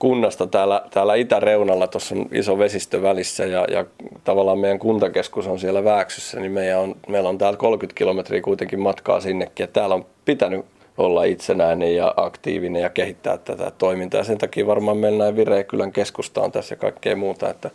kunnasta 0.04 0.48
täällä, 0.48 0.82
täällä 0.90 1.16
itäreunalla, 1.16 1.88
tuossa 1.88 2.16
on 2.16 2.26
iso 2.32 2.58
vesistö 2.58 3.02
välissä 3.02 3.46
ja, 3.46 3.66
ja 3.72 3.86
tavallaan 4.24 4.60
meidän 4.60 4.80
kuntakeskus 4.80 5.48
on 5.48 5.60
siellä 5.60 5.84
Vääksyssä, 5.84 6.40
niin 6.40 6.52
meidän 6.52 6.80
on, 6.80 6.96
meillä 7.08 7.30
on 7.30 7.38
täällä 7.38 7.58
30 7.58 7.98
kilometriä 7.98 8.42
kuitenkin 8.42 8.80
matkaa 8.80 9.20
sinnekin. 9.20 9.64
Ja 9.64 9.68
täällä 9.68 9.96
on 9.96 10.06
pitänyt 10.26 10.66
olla 10.98 11.24
itsenäinen 11.24 11.96
ja 11.96 12.14
aktiivinen 12.18 12.82
ja 12.82 12.90
kehittää 12.90 13.38
tätä 13.38 13.72
toimintaa. 13.78 14.24
Sen 14.24 14.38
takia 14.38 14.68
varmaan 14.68 14.98
meillä 14.98 15.24
näin 15.24 15.36
Vireekylän 15.36 15.92
keskusta 15.92 16.42
on 16.42 16.52
tässä 16.52 16.74
ja 16.74 16.80
kaikkea 16.80 17.16
muuta, 17.16 17.50
että 17.50 17.70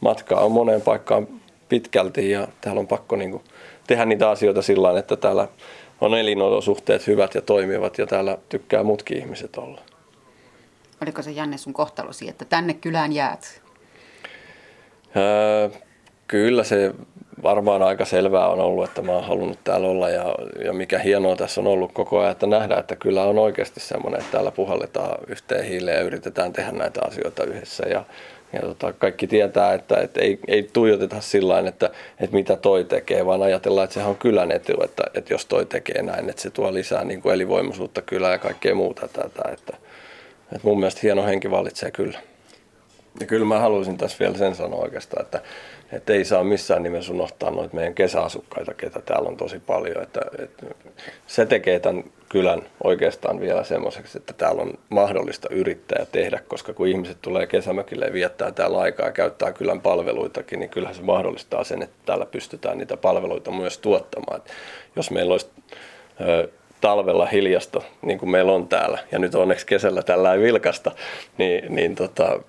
matkaa 0.00 0.44
on 0.44 0.52
moneen 0.52 0.82
paikkaan 0.82 1.28
pitkälti 1.68 2.30
ja 2.30 2.48
täällä 2.60 2.80
on 2.80 2.86
pakko 2.86 3.16
niin 3.16 3.30
kuin 3.30 3.42
tehdä 3.86 4.04
niitä 4.04 4.30
asioita 4.30 4.62
sillä 4.62 4.98
että 4.98 5.16
täällä 5.16 5.48
on 6.00 6.14
elinolosuhteet 6.14 7.06
hyvät 7.06 7.34
ja 7.34 7.40
toimivat 7.40 7.98
ja 7.98 8.06
täällä 8.06 8.38
tykkää 8.48 8.82
muutkin 8.82 9.18
ihmiset 9.18 9.56
olla. 9.56 9.91
Oliko 11.02 11.22
se 11.22 11.30
Janne 11.30 11.58
sun 11.58 11.72
kohtalosi, 11.72 12.28
että 12.28 12.44
tänne 12.44 12.74
kylään 12.74 13.12
jäät? 13.12 13.62
Öö, 15.16 15.70
kyllä 16.28 16.64
se 16.64 16.94
varmaan 17.42 17.82
aika 17.82 18.04
selvää 18.04 18.48
on 18.48 18.60
ollut, 18.60 18.84
että 18.84 19.02
mä 19.02 19.12
oon 19.12 19.24
halunnut 19.24 19.58
täällä 19.64 19.88
olla 19.88 20.10
ja, 20.10 20.34
ja 20.64 20.72
mikä 20.72 20.98
hienoa 20.98 21.36
tässä 21.36 21.60
on 21.60 21.66
ollut 21.66 21.92
koko 21.92 22.18
ajan, 22.18 22.32
että 22.32 22.46
nähdään, 22.46 22.80
että 22.80 22.96
kyllä 22.96 23.24
on 23.24 23.38
oikeasti 23.38 23.80
semmoinen, 23.80 24.20
että 24.20 24.32
täällä 24.32 24.50
puhalletaan 24.50 25.18
yhteen 25.28 25.64
hiileen 25.64 25.96
ja 25.96 26.02
yritetään 26.02 26.52
tehdä 26.52 26.72
näitä 26.72 27.00
asioita 27.06 27.44
yhdessä 27.44 27.88
ja, 27.88 28.04
ja 28.52 28.60
tota, 28.60 28.92
kaikki 28.92 29.26
tietää, 29.26 29.74
että, 29.74 29.96
että 30.00 30.20
ei, 30.20 30.38
ei 30.48 30.70
tuijoteta 30.72 31.20
sillä 31.20 31.58
että, 31.58 31.90
että 32.20 32.36
mitä 32.36 32.56
toi 32.56 32.84
tekee, 32.84 33.26
vaan 33.26 33.42
ajatellaan, 33.42 33.84
että 33.84 33.94
sehän 33.94 34.10
on 34.10 34.16
kylän 34.16 34.52
etu, 34.52 34.82
että, 34.84 35.02
että 35.14 35.34
jos 35.34 35.46
toi 35.46 35.66
tekee 35.66 36.02
näin, 36.02 36.30
että 36.30 36.42
se 36.42 36.50
tuo 36.50 36.74
lisää 36.74 37.04
niin 37.04 37.22
kuin 37.22 37.34
elinvoimaisuutta 37.34 38.02
kylään 38.02 38.32
ja 38.32 38.38
kaikkea 38.38 38.74
muuta 38.74 39.08
tätä. 39.08 39.24
Että, 39.28 39.42
että 39.52 39.91
mun 40.62 40.78
mielestä 40.78 41.00
hieno 41.02 41.26
henki 41.26 41.50
vallitsee 41.50 41.90
kyllä. 41.90 42.18
Ja 43.20 43.26
kyllä 43.26 43.46
mä 43.46 43.58
haluaisin 43.58 43.98
tässä 43.98 44.18
vielä 44.20 44.38
sen 44.38 44.54
sanoa 44.54 44.80
oikeastaan, 44.80 45.24
että, 45.24 45.40
että 45.92 46.12
ei 46.12 46.24
saa 46.24 46.44
missään 46.44 46.82
nimessä 46.82 47.12
unohtaa 47.12 47.50
noita 47.50 47.74
meidän 47.74 47.94
kesäasukkaita, 47.94 48.74
ketä 48.74 49.00
täällä 49.00 49.28
on 49.28 49.36
tosi 49.36 49.58
paljon. 49.58 50.02
Että, 50.02 50.20
että 50.38 50.66
se 51.26 51.46
tekee 51.46 51.80
tämän 51.80 52.04
kylän 52.28 52.62
oikeastaan 52.84 53.40
vielä 53.40 53.64
semmoiseksi, 53.64 54.18
että 54.18 54.32
täällä 54.32 54.62
on 54.62 54.78
mahdollista 54.88 55.48
yrittää 55.50 55.96
ja 55.98 56.06
tehdä, 56.06 56.40
koska 56.48 56.72
kun 56.72 56.88
ihmiset 56.88 57.18
tulee 57.22 57.46
kesämökille 57.46 58.06
ja 58.06 58.12
viettää 58.12 58.52
täällä 58.52 58.78
aikaa 58.78 59.06
ja 59.06 59.12
käyttää 59.12 59.52
kylän 59.52 59.80
palveluitakin, 59.80 60.58
niin 60.58 60.70
kyllähän 60.70 60.96
se 60.96 61.02
mahdollistaa 61.02 61.64
sen, 61.64 61.82
että 61.82 61.96
täällä 62.06 62.26
pystytään 62.26 62.78
niitä 62.78 62.96
palveluita 62.96 63.50
myös 63.50 63.78
tuottamaan. 63.78 64.36
Että 64.36 64.52
jos 64.96 65.10
meillä 65.10 65.32
olisi 65.32 65.46
talvella 66.82 67.26
hiljasta, 67.26 67.82
niin 68.02 68.18
kuin 68.18 68.30
meillä 68.30 68.52
on 68.52 68.68
täällä, 68.68 68.98
ja 69.12 69.18
nyt 69.18 69.34
onneksi 69.34 69.66
kesällä 69.66 70.02
tällä 70.02 70.34
ei 70.34 70.40
vilkasta, 70.40 70.92
niin, 71.38 71.74
niin 71.74 71.94
tota, 71.94 72.40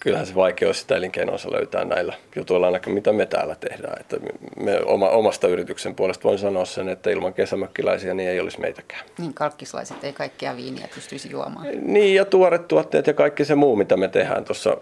kyllähän 0.00 0.26
se 0.26 0.34
vaikea 0.34 0.68
olisi 0.68 0.80
sitä 0.80 0.96
elinkeinoissa 0.96 1.52
löytää 1.52 1.84
näillä 1.84 2.14
jutuilla 2.36 2.66
ainakin 2.66 2.92
mitä 2.92 3.12
me 3.12 3.26
täällä 3.26 3.54
tehdään. 3.54 4.00
Että 4.00 4.16
me 4.60 4.80
oma, 4.84 5.08
omasta 5.08 5.48
yrityksen 5.48 5.94
puolesta 5.94 6.24
voin 6.24 6.38
sanoa 6.38 6.64
sen, 6.64 6.88
että 6.88 7.10
ilman 7.10 7.34
kesämökkiläisiä 7.34 8.14
niin 8.14 8.28
ei 8.28 8.40
olisi 8.40 8.60
meitäkään. 8.60 9.02
Niin, 9.18 9.34
kalkkislaiset 9.34 10.04
ei 10.04 10.12
kaikkea 10.12 10.56
viiniä 10.56 10.88
pystyisi 10.94 11.30
juomaan. 11.30 11.66
Niin, 11.82 12.14
ja 12.14 12.24
tuoret 12.24 12.68
tuotteet 12.68 13.06
ja 13.06 13.14
kaikki 13.14 13.44
se 13.44 13.54
muu, 13.54 13.76
mitä 13.76 13.96
me 13.96 14.08
tehdään 14.08 14.44
tuossa 14.44 14.76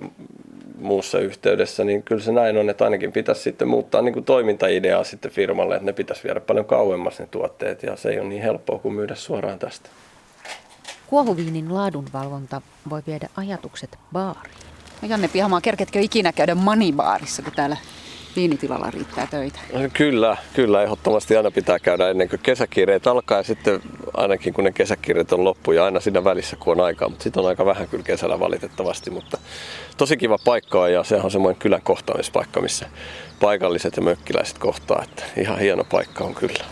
muussa 0.81 1.19
yhteydessä, 1.19 1.85
niin 1.85 2.03
kyllä 2.03 2.23
se 2.23 2.33
näin 2.33 2.57
on, 2.57 2.71
että 2.71 2.85
ainakin 2.85 3.13
pitäisi 3.13 3.43
sitten 3.43 3.69
muuttaa 3.69 4.03
niin 4.03 4.13
kuin 4.13 4.25
toimintaideaa 4.25 5.05
sitten 5.05 5.31
firmalle, 5.31 5.75
että 5.75 5.87
ne 5.87 5.93
pitäisi 5.93 6.25
viedä 6.25 6.41
paljon 6.41 6.67
kauemmas 6.67 7.19
ne 7.19 7.27
tuotteet, 7.31 7.83
ja 7.83 7.97
se 7.97 8.09
ei 8.09 8.21
ole 8.21 8.29
niin 8.29 8.43
helppoa 8.43 8.79
kuin 8.79 8.95
myydä 8.95 9.15
suoraan 9.15 9.59
tästä. 9.59 9.89
Kuohuviinin 11.07 11.75
laadunvalvonta 11.75 12.63
voi 12.91 13.03
viedä 13.07 13.29
ajatukset 13.37 13.99
baariin. 14.13 14.55
No 15.03 15.09
Janne 15.09 15.29
Pihamaa, 15.29 15.61
kerketkö 15.61 16.01
ikinä 16.01 16.33
käydä 16.33 16.55
manibaarissa, 16.55 17.43
kun 17.43 17.53
täällä 17.57 17.77
viinitilalla 18.37 18.91
riittää 18.91 19.27
töitä? 19.31 19.59
Kyllä, 19.93 20.37
kyllä. 20.55 20.83
Ehdottomasti 20.83 21.37
aina 21.37 21.51
pitää 21.51 21.79
käydä 21.79 22.11
ennen 22.11 22.29
kuin 22.29 22.41
kesäkiireet 22.43 23.07
alkaa 23.07 23.39
ja 23.39 23.43
sitten 23.43 23.81
ainakin 24.17 24.55
kun 24.55 24.65
ne 24.65 24.73
kesäkiireet 24.73 25.33
on 25.33 25.45
loppu 25.45 25.73
ja 25.73 25.85
aina 25.85 26.01
siinä 26.01 26.25
välissä 26.25 26.57
kun 26.57 26.73
on 26.73 26.85
aikaa. 26.85 27.09
Mutta 27.09 27.23
sitten 27.23 27.43
on 27.43 27.49
aika 27.49 27.67
vähän 27.67 27.89
kyllä 27.89 28.05
kesällä 28.05 28.41
valitettavasti, 28.41 29.11
mutta 29.11 29.39
tosi 29.97 30.17
kiva 30.17 30.37
paikka 30.45 30.89
ja 30.89 31.05
se 31.05 31.17
on 31.17 31.31
semmoinen 31.31 31.61
kylän 31.61 31.83
kohtaamispaikka, 31.83 32.61
missä 32.61 32.87
paikalliset 33.41 33.97
ja 33.97 34.03
mökkiläiset 34.03 34.59
kohtaa. 34.59 35.03
Että 35.03 35.25
ihan 35.37 35.59
hieno 35.59 35.85
paikka 35.85 36.25
on 36.25 36.35
kyllä. 36.35 36.65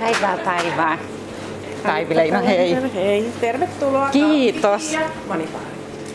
Päivää 0.00 0.38
päivää. 0.38 0.98
Päivi 1.82 2.16
Leino, 2.16 2.42
hei. 2.42 2.92
Hei, 2.94 3.32
tervetuloa. 3.40 4.08
Kiitos. 4.08 4.96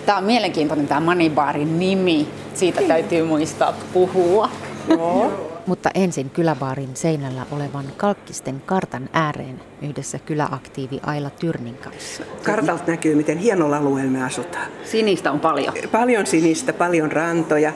Tämä 0.06 0.18
on 0.18 0.24
mielenkiintoinen 0.24 0.88
tämä 0.88 1.00
Manibaarin 1.00 1.80
nimi. 1.80 2.28
Siitä 2.54 2.82
täytyy 2.82 3.24
muistaa 3.24 3.74
puhua. 3.94 4.50
Joo. 4.88 5.32
Mutta 5.68 5.90
ensin 5.94 6.30
kyläbaarin 6.30 6.90
seinällä 6.94 7.46
olevan 7.52 7.86
kalkkisten 7.98 8.62
kartan 8.66 9.10
ääreen 9.14 9.62
yhdessä 9.82 10.20
kyläaktiivi 10.20 11.00
Aila 11.06 11.30
Tyrnin 11.30 11.76
kanssa. 11.78 12.24
Kartalta 12.44 12.84
näkyy, 12.88 13.16
miten 13.16 13.38
hienolla 13.38 13.78
alueella 13.78 14.12
me 14.12 14.24
asutaan. 14.24 14.68
Sinistä 14.84 15.32
on 15.32 15.40
paljon. 15.40 15.74
Paljon 15.92 16.26
sinistä, 16.28 16.74
paljon 16.74 17.12
rantoja. 17.12 17.74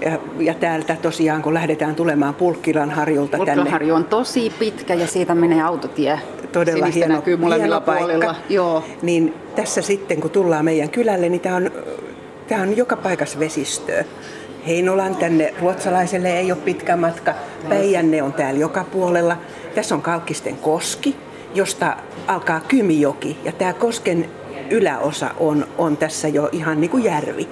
Ja, 0.00 0.18
ja 0.38 0.54
täältä 0.54 0.96
tosiaan, 1.02 1.42
kun 1.42 1.54
lähdetään 1.54 1.94
tulemaan 1.94 2.34
Pulkkilan 2.34 2.90
harjulta 2.90 3.38
tänne, 3.38 3.54
Pulkkaharju 3.54 3.94
on 3.94 4.04
tosi 4.04 4.52
pitkä 4.58 4.94
ja 4.94 5.06
siitä 5.06 5.34
menee 5.34 5.62
autotie. 5.62 6.20
todella 6.52 6.86
Sinistä 6.86 6.98
hieno, 6.98 7.14
näkyy 7.14 7.36
molemmilla 7.36 7.82
hieno 7.86 7.98
puolilla. 7.98 8.24
paikka. 8.24 8.42
Joo. 8.48 8.84
Niin 9.02 9.34
tässä 9.54 9.82
sitten, 9.82 10.20
kun 10.20 10.30
tullaan 10.30 10.64
meidän 10.64 10.90
kylälle, 10.90 11.28
niin 11.28 11.40
tämä 11.40 11.56
on, 11.56 11.70
tää 12.48 12.62
on 12.62 12.76
joka 12.76 12.96
paikassa 12.96 13.38
vesistöä. 13.38 14.04
Heinolan 14.66 15.16
tänne 15.16 15.54
ruotsalaiselle 15.60 16.38
ei 16.38 16.52
ole 16.52 16.60
pitkä 16.64 16.96
matka. 16.96 17.34
Päijänne 17.68 18.22
on 18.22 18.32
täällä 18.32 18.60
joka 18.60 18.84
puolella. 18.84 19.36
Tässä 19.74 19.94
on 19.94 20.02
Kalkkisten 20.02 20.56
koski, 20.56 21.16
josta 21.54 21.96
alkaa 22.26 22.60
Kymijoki. 22.60 23.36
Ja 23.44 23.52
tämä 23.52 23.72
kosken 23.72 24.30
yläosa 24.70 25.30
on, 25.40 25.66
on 25.78 25.96
tässä 25.96 26.28
jo 26.28 26.48
ihan 26.52 26.80
niin 26.80 26.90
kuin 26.90 27.04
järvi. 27.04 27.48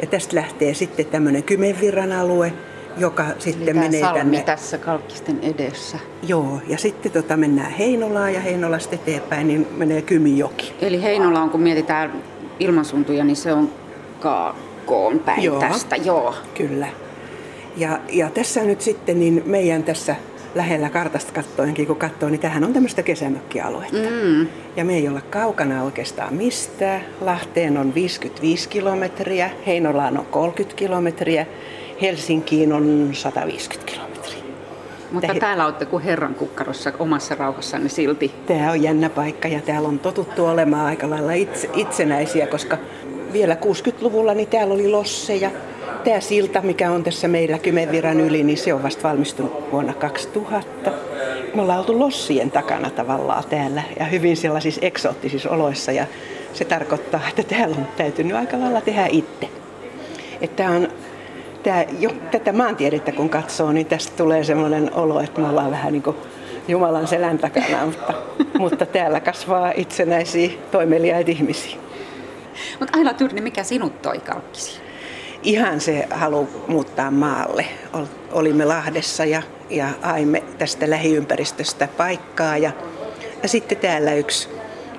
Ja 0.00 0.06
tästä 0.06 0.36
lähtee 0.36 0.74
sitten 0.74 1.06
tämmöinen 1.06 1.42
Kymenvirran 1.42 2.12
alue, 2.12 2.52
joka 2.96 3.26
sitten 3.38 3.66
Tämä 3.66 3.80
menee 3.80 4.00
salmi 4.00 4.18
tänne. 4.18 4.42
tässä 4.42 4.78
kalkkisten 4.78 5.38
edessä. 5.42 5.98
Joo, 6.28 6.60
ja 6.68 6.78
sitten 6.78 7.12
tota 7.12 7.36
mennään 7.36 7.70
Heinolaan 7.72 8.34
ja 8.34 8.40
Heinolasta 8.40 8.94
eteenpäin, 8.94 9.48
niin 9.48 9.66
menee 9.76 10.02
Kymijoki. 10.02 10.74
Eli 10.80 11.02
Heinola 11.02 11.40
on, 11.40 11.50
kun 11.50 11.60
mietitään 11.60 12.22
ilmansuntuja, 12.60 13.24
niin 13.24 13.36
se 13.36 13.52
on 13.52 13.68
kaakkoon 14.24 15.18
päin 15.18 15.42
Joo. 15.42 15.60
tästä. 15.60 15.96
Joo. 15.96 16.34
Kyllä. 16.54 16.88
Ja, 17.76 17.98
ja 18.12 18.30
tässä 18.30 18.62
nyt 18.62 18.80
sitten, 18.80 19.20
niin 19.20 19.42
meidän 19.46 19.82
tässä 19.82 20.16
lähellä 20.54 20.90
kartasta 20.90 21.32
kattoenkin, 21.32 21.86
kun 21.86 21.96
katsoo, 21.96 22.28
niin 22.28 22.40
tähän 22.40 22.64
on 22.64 22.72
tämmöistä 22.72 23.02
kesämökkialuetta. 23.02 24.10
Mm. 24.10 24.46
Ja 24.76 24.84
me 24.84 24.94
ei 24.94 25.08
olla 25.08 25.20
kaukana 25.20 25.82
oikeastaan 25.82 26.34
mistään. 26.34 27.00
Lahteen 27.20 27.78
on 27.78 27.94
55 27.94 28.68
kilometriä, 28.68 29.50
Heinolaan 29.66 30.18
on 30.18 30.26
30 30.26 30.76
kilometriä, 30.76 31.46
Helsinkiin 32.02 32.72
on 32.72 33.10
150 33.12 33.92
kilometriä. 33.92 34.44
Mutta 35.12 35.26
Tähi- 35.26 35.40
täällä 35.40 35.64
olette 35.64 35.86
kuin 35.86 36.02
herran 36.02 36.34
kukkarossa 36.34 36.92
omassa 36.98 37.34
rauhassanne 37.34 37.88
silti. 37.88 38.32
Tämä 38.46 38.70
on 38.70 38.82
jännä 38.82 39.10
paikka 39.10 39.48
ja 39.48 39.60
täällä 39.60 39.88
on 39.88 39.98
totuttu 39.98 40.46
olemaan 40.46 40.86
aika 40.86 41.10
lailla 41.10 41.32
itse, 41.32 41.70
itsenäisiä, 41.74 42.46
koska 42.46 42.78
vielä 43.34 43.54
60-luvulla 43.54 44.34
niin 44.34 44.48
täällä 44.48 44.74
oli 44.74 44.88
losseja. 44.88 45.50
Tämä 46.04 46.20
silta, 46.20 46.60
mikä 46.60 46.90
on 46.90 47.04
tässä 47.04 47.28
meillä 47.28 47.58
Kymenviran 47.58 48.20
yli, 48.20 48.42
niin 48.42 48.58
se 48.58 48.74
on 48.74 48.82
vasta 48.82 49.08
valmistunut 49.08 49.72
vuonna 49.72 49.94
2000. 49.94 50.90
Me 51.54 51.62
ollaan 51.62 51.78
oltu 51.78 51.98
lossien 51.98 52.50
takana 52.50 52.90
tavallaan 52.90 53.44
täällä 53.50 53.82
ja 53.98 54.04
hyvin 54.04 54.36
sellaisissa 54.36 54.80
eksoottisissa 54.84 55.50
oloissa 55.50 55.92
ja 55.92 56.06
se 56.52 56.64
tarkoittaa, 56.64 57.20
että 57.28 57.42
täällä 57.42 57.76
on 57.76 57.86
täytynyt 57.96 58.36
aika 58.36 58.60
lailla 58.60 58.80
tehdä 58.80 59.06
itse. 59.10 59.48
Että 60.40 60.70
on, 60.70 60.88
tää, 61.62 61.84
jo, 62.00 62.10
tätä 62.30 62.52
maantiedettä 62.52 63.12
kun 63.12 63.28
katsoo, 63.28 63.72
niin 63.72 63.86
tästä 63.86 64.16
tulee 64.16 64.44
semmoinen 64.44 64.94
olo, 64.94 65.20
että 65.20 65.40
me 65.40 65.48
ollaan 65.48 65.70
vähän 65.70 65.92
niin 65.92 66.02
kuin 66.02 66.16
Jumalan 66.68 67.08
selän 67.08 67.38
takana, 67.38 67.86
mutta, 67.86 68.14
mutta 68.58 68.86
täällä 68.86 69.20
kasvaa 69.20 69.72
itsenäisiä 69.76 70.50
toimeliaita 70.70 71.30
ihmisiä. 71.30 71.76
Mutta 72.80 72.98
Aila 72.98 73.14
Tyrni, 73.14 73.40
mikä 73.40 73.64
sinut 73.64 74.02
toi 74.02 74.18
kalkkisi? 74.18 74.80
Ihan 75.42 75.80
se 75.80 76.08
halu 76.10 76.48
muuttaa 76.68 77.10
maalle. 77.10 77.66
Ol- 77.92 78.04
Olimme 78.32 78.64
Lahdessa 78.64 79.24
ja, 79.24 79.42
ja 79.70 79.88
haimme 80.02 80.42
tästä 80.58 80.90
lähiympäristöstä 80.90 81.88
paikkaa. 81.96 82.56
Ja, 82.56 82.72
ja 83.42 83.48
sitten 83.48 83.78
täällä 83.78 84.14
yksi, 84.14 84.48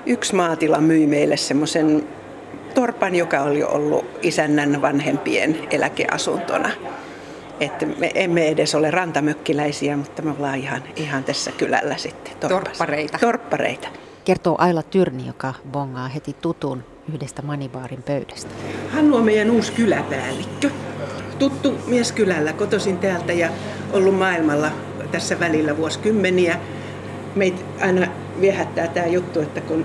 yksi 0.06 0.34
maatila 0.34 0.80
myi 0.80 1.06
meille 1.06 1.36
semmoisen 1.36 2.08
torpan, 2.74 3.14
joka 3.14 3.40
oli 3.40 3.62
ollut 3.62 4.04
isännän 4.22 4.82
vanhempien 4.82 5.58
eläkeasuntona. 5.70 6.70
Että 7.60 7.86
me 7.86 8.10
emme 8.14 8.48
edes 8.48 8.74
ole 8.74 8.90
rantamökkiläisiä, 8.90 9.96
mutta 9.96 10.22
me 10.22 10.30
ollaan 10.30 10.58
ihan, 10.58 10.82
ihan 10.96 11.24
tässä 11.24 11.52
kylällä 11.52 11.96
sitten. 11.96 12.32
Torpassa. 12.40 12.64
Torppareita. 12.64 13.18
Torppareita. 13.18 13.88
Kertoo 14.24 14.56
Aila 14.58 14.82
Tyrni, 14.82 15.26
joka 15.26 15.54
bongaa 15.72 16.08
heti 16.08 16.36
tutun 16.42 16.84
yhdestä 17.12 17.42
manibaarin 17.42 18.02
pöydästä. 18.02 18.50
Hannu 18.92 19.16
on 19.16 19.24
meidän 19.24 19.50
uusi 19.50 19.72
kyläpäällikkö. 19.72 20.70
Tuttu 21.38 21.74
mies 21.86 22.12
kylällä, 22.12 22.52
kotoisin 22.52 22.98
täältä 22.98 23.32
ja 23.32 23.48
ollut 23.92 24.14
maailmalla 24.18 24.70
tässä 25.12 25.40
välillä 25.40 25.76
vuosikymmeniä. 25.76 26.60
Meitä 27.34 27.62
aina 27.80 28.06
viehättää 28.40 28.88
tämä 28.88 29.06
juttu, 29.06 29.40
että 29.40 29.60
kun 29.60 29.84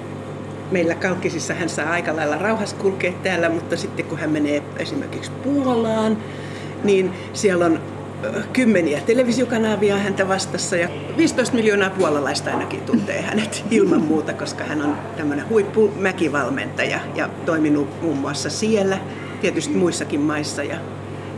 meillä 0.72 0.96
Kalkkisissa 0.96 1.54
hän 1.54 1.70
saa 1.70 1.92
aika 1.92 2.16
lailla 2.16 2.38
rauhassa 2.38 2.76
kulkea 2.76 3.14
täällä, 3.24 3.50
mutta 3.50 3.78
sitten 3.78 4.06
kun 4.06 4.20
hän 4.20 4.30
menee 4.32 4.64
esimerkiksi 4.78 5.32
Puolaan, 5.32 6.18
niin 6.84 7.14
siellä 7.34 7.66
on 7.66 7.80
kymmeniä 8.54 9.02
televisiokanavia 9.02 9.98
häntä 9.98 10.28
vastassa 10.28 10.76
ja 10.76 10.90
15 11.18 11.56
miljoonaa 11.56 11.90
puolalaista 11.90 12.50
ainakin 12.50 12.82
tuntee 12.82 13.22
hänet 13.22 13.66
ilman 13.72 14.02
muuta, 14.02 14.34
koska 14.34 14.64
hän 14.64 14.82
on 14.82 14.98
tämmöinen 15.18 15.50
huippumäkivalmentaja 15.50 17.00
ja 17.16 17.30
toiminut 17.46 18.02
muun 18.02 18.18
muassa 18.18 18.50
siellä, 18.50 18.98
tietysti 19.42 19.74
muissakin 19.74 20.20
maissa 20.20 20.64
ja 20.64 20.78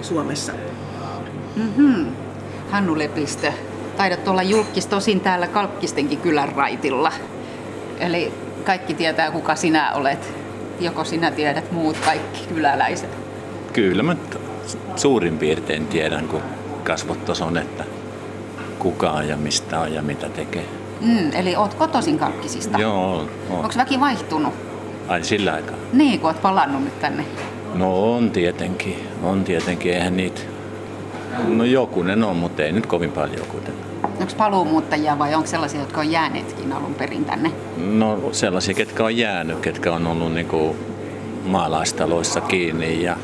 Suomessa. 0.01 0.51
Mm-hmm. 1.55 2.05
Hannu 2.71 2.97
Lepistö, 2.97 3.51
taidat 3.97 4.27
olla 4.27 4.43
julkis 4.43 4.87
tosin 4.87 5.19
täällä 5.19 5.47
Kalkkistenkin 5.47 6.19
kylän 6.19 6.51
raitilla. 6.55 7.11
Eli 7.99 8.33
kaikki 8.63 8.93
tietää, 8.93 9.31
kuka 9.31 9.55
sinä 9.55 9.91
olet. 9.93 10.33
Joko 10.79 11.03
sinä 11.03 11.31
tiedät 11.31 11.71
muut 11.71 11.97
kaikki 12.05 12.39
kyläläiset? 12.53 13.09
Kyllä 13.73 14.03
mä 14.03 14.15
suurin 14.95 15.37
piirtein 15.37 15.87
tiedän, 15.87 16.27
kun 16.27 16.41
kasvot 16.83 17.29
on, 17.29 17.57
että 17.57 17.83
kuka 18.79 19.11
on 19.11 19.27
ja 19.27 19.37
mistä 19.37 19.79
on 19.79 19.93
ja 19.93 20.01
mitä 20.01 20.29
tekee. 20.29 20.65
Mm, 21.01 21.31
eli 21.33 21.55
oot 21.55 21.73
kotoisin 21.73 22.19
Kalkkisista? 22.19 22.77
Joo, 22.77 23.15
on. 23.15 23.29
Onko 23.49 23.73
väki 23.77 23.99
vaihtunut? 23.99 24.53
Ai 25.07 25.23
sillä 25.23 25.53
aikaa? 25.53 25.75
Niin, 25.93 26.19
kun 26.19 26.29
oot 26.29 26.41
palannut 26.41 26.83
nyt 26.83 26.99
tänne. 26.99 27.25
No 27.73 28.15
on 28.15 28.31
tietenkin, 28.31 29.07
on 29.23 29.43
tietenkin, 29.43 29.93
eihän 29.93 30.17
niitä, 30.17 30.41
no 31.47 31.63
jokunen 31.63 32.23
on, 32.23 32.35
mutta 32.35 32.63
ei 32.63 32.71
nyt 32.71 32.85
kovin 32.85 33.11
paljon 33.11 33.47
kuitenkaan. 33.47 33.93
Onko 34.03 34.33
paluumuuttajia 34.37 35.19
vai 35.19 35.35
onko 35.35 35.47
sellaisia, 35.47 35.79
jotka 35.79 36.01
on 36.01 36.11
jääneetkin 36.11 36.73
alun 36.73 36.93
perin 36.93 37.25
tänne? 37.25 37.51
No 37.77 38.19
sellaisia, 38.31 38.73
ketkä 38.73 39.03
on 39.03 39.17
jäänyt, 39.17 39.59
ketkä 39.59 39.93
on 39.93 40.07
ollut 40.07 40.33
niinku 40.33 40.75
maalaistaloissa 41.45 42.41
kiinni 42.41 43.03
ja, 43.03 43.17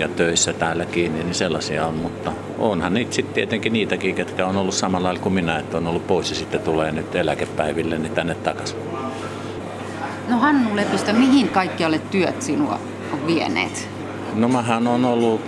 ja 0.00 0.08
töissä 0.08 0.52
täällä 0.52 0.84
kiinni, 0.84 1.24
niin 1.24 1.34
sellaisia 1.34 1.86
on, 1.86 1.94
mutta 1.94 2.32
onhan 2.58 2.94
niitä 2.94 3.14
sitten 3.14 3.34
tietenkin 3.34 3.72
niitäkin, 3.72 4.14
ketkä 4.14 4.46
on 4.46 4.56
ollut 4.56 4.74
samalla 4.74 5.06
lailla 5.06 5.22
kuin 5.22 5.32
minä, 5.32 5.58
että 5.58 5.76
on 5.76 5.86
ollut 5.86 6.06
pois 6.06 6.30
ja 6.30 6.36
sitten 6.36 6.60
tulee 6.60 6.92
nyt 6.92 7.14
eläkepäiville 7.14 7.98
niin 7.98 8.12
tänne 8.12 8.34
takaisin. 8.34 8.78
No 10.28 10.38
Hannu 10.38 10.76
Lepistö, 10.76 11.12
mihin 11.12 11.48
kaikkialle 11.48 11.98
työt 11.98 12.42
sinua 12.42 12.78
on 13.12 13.26
vieneet? 13.26 13.88
No 14.34 14.48
mähän 14.48 14.86
on 14.86 15.04
ollut 15.04 15.40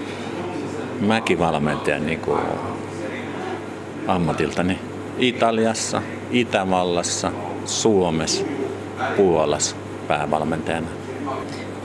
mäkivalmentaja 1.00 1.98
niin 1.98 2.20
kuin 2.20 2.40
ammatiltani 4.06 4.78
Italiassa, 5.18 6.02
Itävallassa, 6.30 7.32
Suomessa, 7.64 8.44
Puolassa 9.16 9.76
päävalmentajana. 10.08 10.86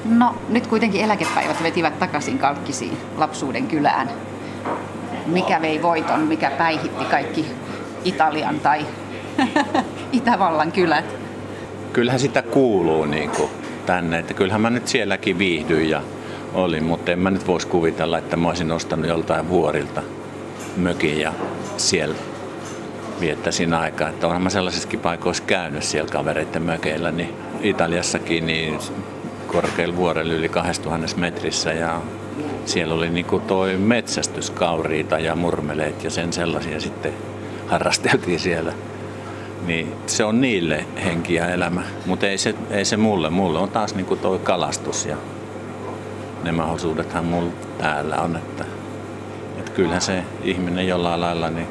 No 0.06 0.36
nyt 0.50 0.68
kuitenkin 0.68 1.02
eläkepäivät 1.02 1.64
vetivät 1.64 2.00
takaisin 2.00 2.40
Kalkkisiin 2.40 2.98
lapsuuden 3.18 3.68
kylään. 3.68 4.10
Mikä 5.26 5.62
vei 5.62 5.82
voiton, 5.82 6.20
mikä 6.20 6.52
päihitti 6.52 7.06
kaikki 7.06 7.46
Italian 8.06 8.60
tai 8.60 8.86
Itävallan 10.12 10.72
kylät? 10.72 11.16
Kyllähän 11.94 12.20
sitä 12.20 12.42
kuuluu 12.42 13.06
niin 13.06 13.30
kuin 13.30 13.50
tänne, 13.86 14.20
että 14.20 14.34
kyllähän 14.34 14.62
mä 14.62 14.70
nyt 14.70 14.88
sielläkin 14.88 15.38
viihdyin 15.38 15.90
ja 15.90 16.02
olin, 16.54 16.84
mutta 16.84 17.12
en 17.12 17.20
mä 17.20 17.32
nyt 17.32 17.48
voisi 17.48 17.68
kuvitella, 17.68 18.18
että 18.18 18.38
mä 18.38 18.48
olisin 18.48 18.72
ostanut 18.72 19.08
joltain 19.08 19.50
vuorilta 19.50 20.04
mökin 20.78 21.20
ja 21.20 21.34
siellä 21.78 22.16
viettäisin 23.20 23.74
aikaa. 23.74 24.10
Että 24.10 24.28
onhan 24.28 24.42
mä 24.42 24.50
sellaisissakin 24.50 25.00
paikoissa 25.00 25.44
käynyt 25.44 25.84
siellä 25.84 26.12
kavereiden 26.12 26.64
mökeillä, 26.64 27.12
niin 27.12 27.34
Italiassakin 27.62 28.48
niin 28.48 28.80
korkeilla 29.62 29.96
vuorella 29.96 30.34
yli 30.34 30.50
2000 30.50 31.18
metrissä 31.18 31.74
ja 31.74 32.02
siellä 32.66 32.94
oli 32.94 33.10
niinku 33.10 33.40
toi 33.40 33.78
metsästyskauriita 33.78 35.20
ja 35.20 35.36
murmeleet 35.36 36.04
ja 36.04 36.10
sen 36.10 36.34
sellaisia 36.34 36.80
sitten 36.80 37.14
harrasteltiin 37.68 38.40
siellä. 38.40 38.74
Niin 39.66 39.94
se 40.08 40.24
on 40.24 40.42
niille 40.42 40.86
henki 41.06 41.34
ja 41.34 41.50
elämä, 41.50 41.84
mutta 42.06 42.28
ei 42.28 42.38
se, 42.38 42.56
ei 42.70 42.86
se 42.86 42.98
mulle. 42.98 43.30
Mulle 43.30 43.60
on 43.60 43.70
taas 43.70 43.96
niinku 43.96 44.16
toi 44.16 44.40
kalastus 44.40 45.06
ja 45.06 45.18
ne 46.44 46.52
mahdollisuudethan 46.52 47.26
mulla 47.26 47.52
täällä 47.78 48.16
on, 48.16 48.36
että, 48.36 48.66
että 49.58 49.72
kyllähän 49.72 50.02
se 50.02 50.24
ihminen 50.44 50.88
jollain 50.88 51.22
lailla 51.22 51.50
niin 51.50 51.68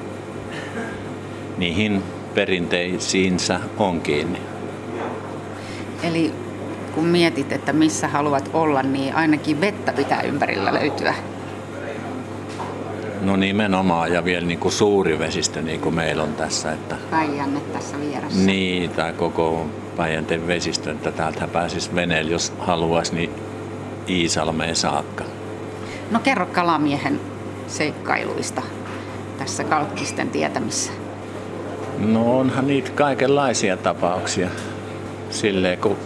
niihin 1.59 2.03
perinteisiinsä 2.35 3.61
on 3.79 4.01
kiinni. 4.01 4.39
Eli 6.03 6.46
kun 6.97 7.07
mietit, 7.07 7.53
että 7.53 7.73
missä 7.73 8.09
haluat 8.09 8.51
olla, 8.53 8.83
niin 8.83 9.15
ainakin 9.15 9.61
vettä 9.61 9.93
pitää 9.93 10.23
ympärillä 10.23 10.75
löytyä. 10.75 11.15
No 13.21 13.37
nimenomaan 13.37 14.13
ja 14.13 14.25
vielä 14.25 14.47
niin 14.47 14.59
kuin 14.59 14.73
suuri 14.73 15.19
vesistö 15.19 15.63
niin 15.63 15.81
kuin 15.81 15.95
meillä 15.95 16.23
on 16.23 16.35
tässä. 16.35 16.73
Että 16.73 16.97
Päijänne 17.11 17.61
tässä 17.61 18.01
vieressä. 18.01 18.41
niin, 18.47 18.91
tämä 18.91 19.13
koko 19.13 19.67
Päijänteen 19.97 20.47
vesistö, 20.47 20.91
että 20.91 21.13
täältä 21.13 21.49
pääsisi 21.49 21.95
veneellä, 21.95 22.31
jos 22.31 22.53
haluaisi, 22.59 23.15
niin 23.15 23.31
Iisalmeen 24.09 24.77
saakka. 24.77 25.25
No 26.11 26.19
kerro 26.19 26.47
kalamiehen 26.47 27.21
seikkailuista 27.67 28.63
tässä 29.39 29.65
Kalkkisten 29.65 30.31
tietämissä. 30.31 30.93
No 31.99 32.39
onhan 32.39 32.67
niitä 32.67 32.91
kaikenlaisia 32.91 33.77
tapauksia. 33.77 34.49
Silleen, 35.31 35.79
kun 35.79 35.97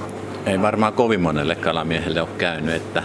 ei 0.47 0.63
varmaan 0.63 0.93
kovin 0.93 1.21
monelle 1.21 1.55
kalamiehelle 1.55 2.21
ole 2.21 2.29
käynyt, 2.39 2.75
että, 2.75 3.03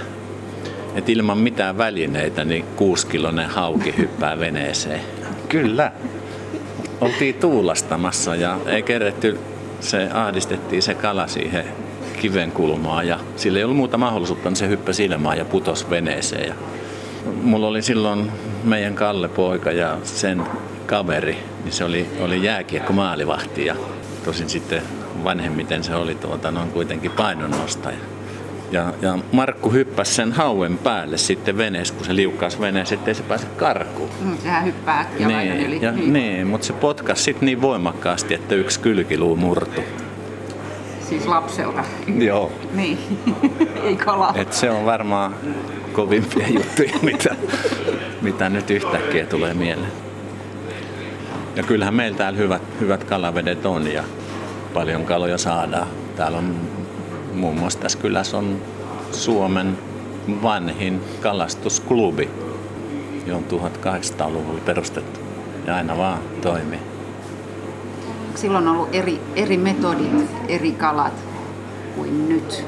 että 0.96 1.12
ilman 1.12 1.38
mitään 1.38 1.78
välineitä 1.78 2.46
niin 2.46 2.66
kuuskilonen 2.76 3.50
hauki 3.50 3.98
hyppää 3.98 4.40
veneeseen. 4.40 5.02
Kyllä. 5.50 5.92
Oltiin 7.02 7.36
tuulastamassa 7.36 8.36
ja 8.36 8.58
ei 8.66 8.84
keretty, 8.84 9.40
se 9.80 10.10
ahdistettiin 10.14 10.82
se 10.82 10.94
kala 10.94 11.28
siihen 11.28 11.66
kiven 12.22 12.52
kulmaan 12.52 13.08
ja 13.08 13.20
sillä 13.36 13.60
ei 13.60 13.64
ollut 13.64 13.78
muuta 13.78 13.98
mahdollisuutta, 13.98 14.50
niin 14.50 14.56
se 14.56 14.68
hyppäsi 14.68 15.06
ilmaan 15.06 15.38
ja 15.38 15.46
putosi 15.46 15.90
veneeseen. 15.90 16.48
Ja 16.48 16.56
mulla 17.42 17.68
oli 17.68 17.82
silloin 17.82 18.32
meidän 18.64 18.96
Kalle 18.96 19.28
poika 19.28 19.72
ja 19.72 19.98
sen 20.04 20.44
kaveri, 20.86 21.38
niin 21.64 21.74
se 21.74 21.84
oli, 21.84 22.08
oli 22.20 22.44
jääkiekko 22.44 22.94
maalivahti 22.94 23.66
ja 23.66 23.76
tosin 24.26 24.50
sitten 24.50 24.82
vanhemmiten 25.24 25.84
se 25.84 25.96
oli 25.96 26.16
tuota, 26.16 26.52
noin 26.52 26.72
kuitenkin 26.72 27.12
painonnostaja. 27.12 27.98
Ja, 28.72 28.94
ja 29.02 29.18
Markku 29.32 29.72
hyppäsi 29.72 30.14
sen 30.14 30.32
hauen 30.32 30.78
päälle 30.78 31.18
sitten 31.18 31.58
veneessä, 31.58 31.94
kun 31.94 32.06
se 32.06 32.16
liukkaasi 32.16 32.60
veneessä, 32.60 32.96
ettei 32.96 33.16
se 33.16 33.24
pääse 33.24 33.46
karkuun. 33.46 34.10
Mm, 34.22 34.38
sehän 34.38 34.66
hyppää 34.66 35.00
äkkiä 35.00 35.32
laidan 35.32 35.58
yli. 35.58 35.68
Niin, 35.68 35.82
ja, 35.82 35.92
niin, 35.92 36.48
mutta 36.48 36.68
se 36.68 36.74
potkasi 36.74 37.24
sitten 37.24 37.46
niin 37.46 37.62
voimakkaasti, 37.62 38.34
että 38.34 38.56
yksi 38.56 38.80
kylkiluu 38.80 39.36
murtu. 39.36 39.82
Siis 41.10 41.28
lapselta. 41.28 41.84
Joo. 42.18 42.52
Niin, 42.74 43.00
ei 43.84 43.96
kala. 43.96 44.34
Et 44.36 44.54
se 44.54 44.70
on 44.70 44.86
varmaan 44.86 45.36
kovimpia 45.94 46.48
juttuja, 46.48 46.94
mitä, 47.12 47.36
mitä 48.22 48.50
nyt 48.50 48.70
yhtäkkiä 48.70 49.26
tulee 49.26 49.54
mieleen. 49.54 49.92
Ja 51.56 51.64
kyllähän 51.64 51.94
meillä 51.94 52.18
täällä 52.18 52.38
hyvät, 52.38 52.62
hyvät 52.80 53.04
kalavedet 53.04 53.66
on 53.66 53.92
ja 53.92 54.04
paljon 54.76 55.06
kaloja 55.06 55.38
saadaan. 55.38 55.88
Täällä 56.16 56.38
on 56.38 56.56
muun 57.34 57.60
muassa 57.60 57.80
tässä 57.80 57.98
kylässä 57.98 58.38
on 58.38 58.62
Suomen 59.12 59.78
vanhin 60.44 61.02
kalastusklubi, 61.22 62.30
jo 63.26 63.36
on 63.38 63.46
1800-luvulla 63.52 64.62
perustettu 64.66 65.20
ja 65.68 65.76
aina 65.76 65.98
vaan 65.98 66.20
toimii. 66.42 66.80
Silloin 68.36 68.68
on 68.68 68.76
ollut 68.76 68.96
eri, 68.96 69.22
eri 69.36 69.58
metodit, 69.58 70.30
eri 70.48 70.72
kalat 70.72 71.14
kuin 71.96 72.30
nyt. 72.30 72.66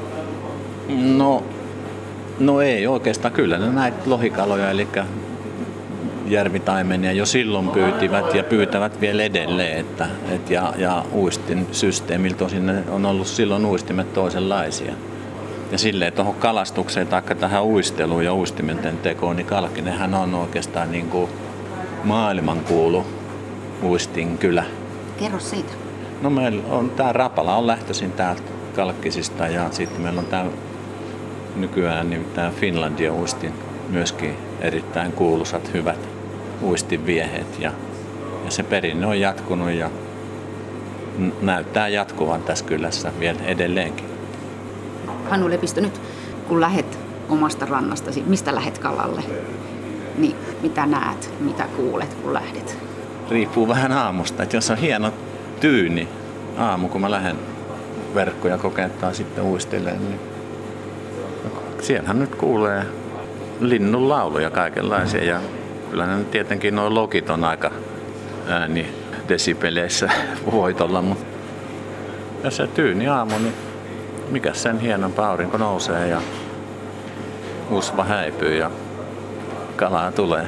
No, 1.16 1.44
no 2.38 2.60
ei 2.60 2.86
oikeastaan. 2.86 3.34
Kyllä 3.34 3.58
ne 3.58 3.72
näitä 3.72 3.98
lohikaloja, 4.06 4.70
eli 4.70 4.88
järvitaimenia 6.30 7.12
jo 7.12 7.26
silloin 7.26 7.68
pyytivät 7.68 8.34
ja 8.34 8.44
pyytävät 8.44 9.00
vielä 9.00 9.22
edelleen. 9.22 9.78
Että, 9.78 10.08
et 10.30 10.50
ja, 10.50 10.74
ja 10.76 11.04
uistin 11.14 11.66
systeemillä 11.72 12.36
tosin 12.36 12.66
ne 12.66 12.82
on 12.88 13.06
ollut 13.06 13.26
silloin 13.26 13.64
uistimet 13.64 14.12
toisenlaisia. 14.12 14.92
Ja 15.72 15.78
silleen 15.78 16.12
tuohon 16.12 16.34
kalastukseen 16.34 17.06
tai 17.06 17.22
tähän 17.22 17.64
uisteluun 17.64 18.24
ja 18.24 18.34
uistimenten 18.34 18.98
tekoon, 18.98 19.36
niin 19.36 19.46
kalkkinenhän 19.46 20.14
on 20.14 20.34
oikeastaan 20.34 20.92
niin 20.92 21.08
kuin 21.08 21.30
maailmankuulu 22.04 23.06
Uistin 23.82 24.38
kylä. 24.38 24.64
Kerro 25.18 25.38
siitä. 25.38 25.72
No 26.22 26.30
meillä 26.30 26.62
on 26.70 26.90
tää 26.90 27.12
Rapala 27.12 27.56
on 27.56 27.66
lähtöisin 27.66 28.12
täältä 28.12 28.42
Kalkkisista 28.76 29.48
ja 29.48 29.68
sitten 29.70 30.00
meillä 30.00 30.20
on 30.20 30.26
tää 30.26 30.46
nykyään 31.56 32.10
niin 32.10 32.24
tää 32.24 32.50
Finlandia 32.50 33.12
uistin 33.12 33.52
myöskin 33.88 34.36
erittäin 34.60 35.12
kuuluisat 35.12 35.72
hyvät 35.74 36.17
uistinvieheet 36.62 37.60
ja, 37.60 37.72
ja 38.44 38.50
se 38.50 38.62
perinne 38.62 39.06
on 39.06 39.20
jatkunut 39.20 39.70
ja 39.70 39.90
näyttää 41.40 41.88
jatkuvan 41.88 42.42
tässä 42.42 42.64
kylässä 42.64 43.12
vielä 43.18 43.38
edelleenkin. 43.44 44.06
Hannu 45.30 45.50
Lepistö, 45.50 45.80
nyt 45.80 46.00
kun 46.48 46.60
lähet 46.60 46.98
omasta 47.28 47.66
rannastasi, 47.66 48.24
mistä 48.26 48.54
lähet 48.54 48.78
kalalle, 48.78 49.22
niin 50.18 50.36
mitä 50.62 50.86
näet, 50.86 51.30
mitä 51.40 51.64
kuulet, 51.76 52.14
kun 52.14 52.34
lähdet? 52.34 52.78
Riippuu 53.30 53.68
vähän 53.68 53.92
aamusta, 53.92 54.42
että 54.42 54.56
jos 54.56 54.70
on 54.70 54.78
hieno 54.78 55.12
tyyni 55.60 56.08
aamu, 56.56 56.88
kun 56.88 57.00
mä 57.00 57.10
lähden 57.10 57.36
verkkoja 58.14 58.58
kokentaa 58.58 59.12
sitten 59.12 59.44
uistelemaan, 59.44 60.04
niin 60.04 60.20
siellähän 61.80 62.18
nyt 62.18 62.34
kuulee 62.34 62.86
linnun 63.60 64.08
lauluja 64.08 64.50
kaikenlaisia 64.50 65.24
ja 65.24 65.40
kyllä 65.90 66.06
ne 66.06 66.24
tietenkin 66.24 66.74
nuo 66.76 66.94
logit 66.94 67.30
on 67.30 67.44
aika 67.44 67.70
ääni 68.48 68.86
desipeleissä 69.28 70.10
voitolla, 70.52 71.02
mutta 71.02 71.24
jos 72.44 72.56
se 72.56 72.66
tyyni 72.66 73.08
aamu, 73.08 73.38
niin 73.38 73.54
mikä 74.30 74.54
sen 74.54 74.80
hienompaa 74.80 75.30
aurinko 75.30 75.56
nousee 75.56 76.08
ja 76.08 76.20
usva 77.70 78.04
häipyy 78.04 78.56
ja 78.56 78.70
kalaa 79.76 80.12
tulee. 80.12 80.46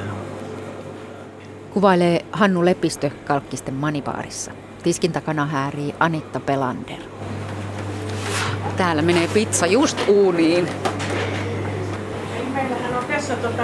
Kuvailee 1.69 2.25
Hannu 2.31 2.65
Lepistö 2.65 3.09
Kalkkisten 3.25 3.73
manibaarissa. 3.73 4.51
Tiskin 4.83 5.11
takana 5.11 5.45
häärii 5.45 5.95
Anitta 5.99 6.39
Pelander. 6.39 6.99
Täällä 8.77 9.01
menee 9.01 9.27
pizza 9.27 9.65
just 9.65 9.97
uuniin. 10.07 10.69
Meillähän 12.53 12.97
on 12.97 13.05
tässä 13.05 13.35
tota, 13.35 13.63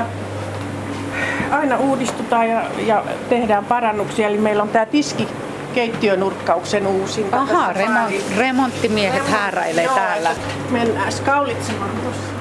aina 1.51 1.77
uudistutaan 1.77 2.49
ja, 2.49 2.63
ja 2.85 3.03
tehdään 3.29 3.65
parannuksia. 3.65 4.27
Eli 4.27 4.37
meillä 4.37 4.63
on 4.63 4.69
tämä 4.69 4.85
tiski 4.85 5.27
keittiönurkkauksen 5.75 6.87
uusinta. 6.87 7.37
Aha, 7.37 7.73
remont, 7.73 8.15
remonttimiehet 8.37 9.13
Remontti, 9.13 9.31
hääräilee 9.31 9.83
joo, 9.83 9.95
täällä. 9.95 10.29
Mennään 10.69 11.11
skaulitsemaan 11.11 11.91
tuossa. 12.03 12.33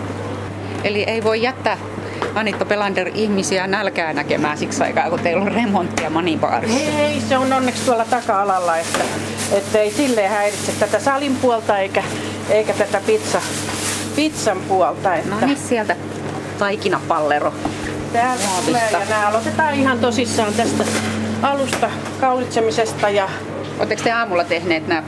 Eli 0.85 1.03
ei 1.03 1.25
voi 1.25 1.43
jättää 1.43 1.79
Anitta 2.35 2.65
Pelander 2.65 3.11
ihmisiä 3.15 3.67
nälkää 3.67 4.13
näkemään 4.13 4.59
siksi 4.59 4.83
aikaa, 4.83 5.11
kun 5.11 5.19
teillä 5.19 5.43
on 5.43 5.53
remonttia 5.53 6.11
manibaarissa. 6.11 6.79
Ei, 6.99 7.21
se 7.21 7.39
on 7.39 7.53
onneksi 7.53 7.85
tuolla 7.85 8.05
taka-alalla, 8.05 8.77
että, 8.77 9.05
että 9.53 9.79
ei 9.79 9.91
silleen 9.91 10.31
häiritse 10.31 10.73
tätä 10.73 10.99
salin 10.99 11.37
puolta 11.37 11.79
eikä, 11.79 12.05
eikä 12.51 12.73
tätä 12.73 13.01
pizza, 13.07 13.41
pizzan 14.17 14.59
puolta. 14.69 15.15
Että 15.15 15.31
No 15.31 15.47
niin, 15.47 15.59
sieltä 15.59 15.97
taikinapallero. 16.59 17.53
Täältä 18.13 18.45
tulee 18.67 18.91
ja 18.93 18.99
nämä 19.09 19.29
aloitetaan 19.29 19.75
ihan 19.75 19.99
tosissaan 19.99 20.55
tästä 20.55 20.85
alusta 21.43 21.91
kaulitsemisesta 22.21 23.11
ja 23.11 23.29
Oletteko 23.79 24.03
te 24.03 24.13
aamulla 24.13 24.45
tehneet 24.45 24.89
nämä 24.89 25.03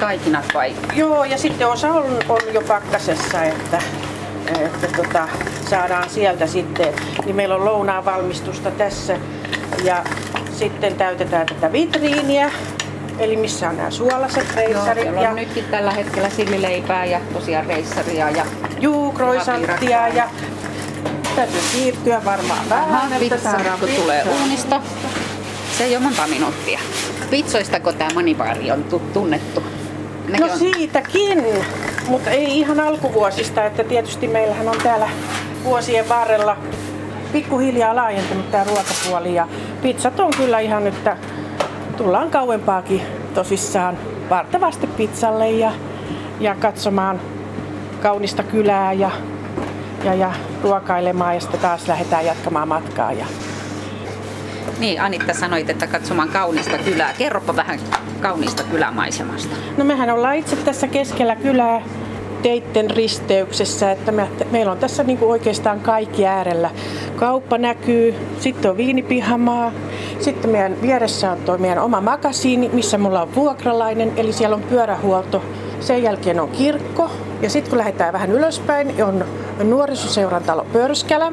taikinat 0.00 0.44
vai? 0.54 0.74
Joo, 0.94 1.24
ja 1.24 1.38
sitten 1.38 1.68
osa 1.68 1.92
on, 1.92 2.18
on 2.28 2.40
jo 2.52 2.62
pakkasessa, 2.62 3.42
että, 3.44 3.82
että 4.58 4.86
tota, 4.96 5.28
saadaan 5.70 6.10
sieltä 6.10 6.46
sitten. 6.46 6.94
Niin 7.24 7.36
meillä 7.36 7.54
on 7.54 7.64
lounaan 7.64 8.04
valmistusta 8.04 8.70
tässä 8.70 9.16
ja 9.84 10.04
sitten 10.52 10.94
täytetään 10.94 11.46
tätä 11.46 11.72
vitriiniä, 11.72 12.50
eli 13.18 13.36
missä 13.36 13.68
on 13.68 13.76
nämä 13.76 13.90
suolaset 13.90 14.46
Joo, 14.46 14.56
reisarit 14.56 15.02
siellä 15.02 15.20
ja 15.20 15.30
on 15.30 15.36
nytkin 15.36 15.64
tällä 15.64 15.90
hetkellä 15.90 16.30
sillileipää 16.30 17.04
ja 17.04 17.20
tosiaan 17.32 17.66
reissaria 17.66 18.30
ja 18.30 18.46
juu, 18.80 19.12
croissanttia 19.12 20.08
ja 20.08 20.28
täytyy 21.38 21.60
siirtyä 21.60 22.24
varmaan 22.24 22.58
Aha, 22.72 22.86
vähän, 22.86 23.12
että 23.12 23.34
pizza, 23.34 23.50
saadaan 23.50 23.78
kun 23.78 23.88
tulee 23.88 24.24
uunista. 24.40 24.80
Se 25.78 25.84
ei 25.84 25.96
ole 25.96 26.04
monta 26.04 26.26
minuuttia. 26.26 26.80
Pizzoistako 27.30 27.92
tämä 27.92 28.10
manibaari 28.14 28.70
on 28.70 28.84
tu- 28.84 29.02
tunnettu? 29.12 29.62
Nekin 30.28 30.46
No 30.46 30.52
on- 30.52 30.58
siitäkin, 30.58 31.44
mutta 32.08 32.30
ei 32.30 32.58
ihan 32.58 32.80
alkuvuosista, 32.80 33.64
että 33.64 33.84
tietysti 33.84 34.28
meillähän 34.28 34.68
on 34.68 34.76
täällä 34.82 35.08
vuosien 35.64 36.08
varrella 36.08 36.56
pikkuhiljaa 37.32 37.96
laajentunut 37.96 38.50
tämä 38.50 38.64
ruokapuoli 38.64 39.34
ja 39.34 39.48
pizzat 39.82 40.20
on 40.20 40.30
kyllä 40.36 40.58
ihan 40.60 40.84
nyt, 40.84 40.94
että 40.94 41.16
tullaan 41.96 42.30
kauempaakin 42.30 43.02
tosissaan 43.34 43.98
vartavasti 44.30 44.86
pizzalle 44.86 45.50
ja, 45.50 45.72
ja 46.40 46.54
katsomaan 46.54 47.20
kaunista 48.02 48.42
kylää 48.42 48.92
ja, 48.92 49.10
ja, 50.04 50.14
ja 50.14 50.32
ruokailemaan 50.62 51.34
ja 51.34 51.40
sitten 51.40 51.60
taas 51.60 51.88
lähdetään 51.88 52.26
jatkamaan 52.26 52.68
matkaa. 52.68 53.12
Ja 53.12 53.26
Niin, 54.78 55.00
Anitta 55.00 55.34
sanoit, 55.34 55.70
että 55.70 55.86
katsomaan 55.86 56.28
kaunista 56.28 56.78
kylää. 56.78 57.12
Kerropa 57.18 57.56
vähän 57.56 57.78
kaunista 58.20 58.62
kylämaisemasta. 58.62 59.56
No 59.76 59.84
mehän 59.84 60.10
ollaan 60.10 60.36
itse 60.36 60.56
tässä 60.56 60.86
keskellä 60.86 61.36
kylää 61.36 61.82
teitten 62.42 62.90
risteyksessä, 62.90 63.92
että 63.92 64.12
me, 64.12 64.28
meillä 64.50 64.72
on 64.72 64.78
tässä 64.78 65.02
niinku 65.02 65.30
oikeastaan 65.30 65.80
kaikki 65.80 66.26
äärellä. 66.26 66.70
Kauppa 67.16 67.58
näkyy, 67.58 68.14
sitten 68.40 68.70
on 68.70 68.76
viinipihamaa, 68.76 69.72
sitten 70.20 70.50
meidän 70.50 70.82
vieressä 70.82 71.30
on 71.30 71.38
tuo 71.38 71.58
meidän 71.58 71.78
oma 71.78 72.00
makasiini, 72.00 72.70
missä 72.72 72.98
mulla 72.98 73.22
on 73.22 73.34
vuokralainen, 73.34 74.12
eli 74.16 74.32
siellä 74.32 74.56
on 74.56 74.62
pyörähuolto. 74.62 75.42
Sen 75.80 76.02
jälkeen 76.02 76.40
on 76.40 76.48
kirkko 76.48 77.10
ja 77.42 77.50
sitten 77.50 77.70
kun 77.70 77.78
lähdetään 77.78 78.12
vähän 78.12 78.32
ylöspäin, 78.32 79.04
on 79.04 79.24
nuorisoseuran 79.64 80.42
talo 80.42 80.66
Pörskälä. 80.72 81.32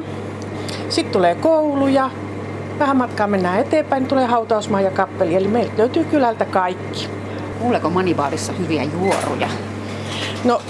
Sitten 0.88 1.12
tulee 1.12 1.34
kouluja, 1.34 2.10
vähän 2.78 2.96
matkaa 2.96 3.26
mennään 3.26 3.60
eteenpäin, 3.60 4.00
niin 4.02 4.08
tulee 4.08 4.26
hautausmaa 4.26 4.80
ja 4.80 4.90
kappeli, 4.90 5.34
eli 5.34 5.48
meiltä 5.48 5.72
löytyy 5.78 6.04
kylältä 6.04 6.44
kaikki. 6.44 7.08
Kuuleeko 7.58 7.90
manibaarissa 7.90 8.52
hyviä 8.52 8.82
juoruja? 8.82 9.48
No 10.44 10.62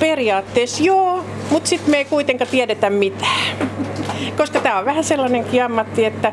periaatteessa 0.00 0.82
joo, 0.82 1.24
mutta 1.50 1.68
sitten 1.68 1.90
me 1.90 1.96
ei 1.96 2.04
kuitenkaan 2.04 2.50
tiedetä 2.50 2.90
mitään. 2.90 3.56
Koska 4.36 4.60
tämä 4.60 4.78
on 4.78 4.84
vähän 4.84 5.04
sellainenkin 5.04 5.64
ammatti, 5.64 6.04
että 6.04 6.32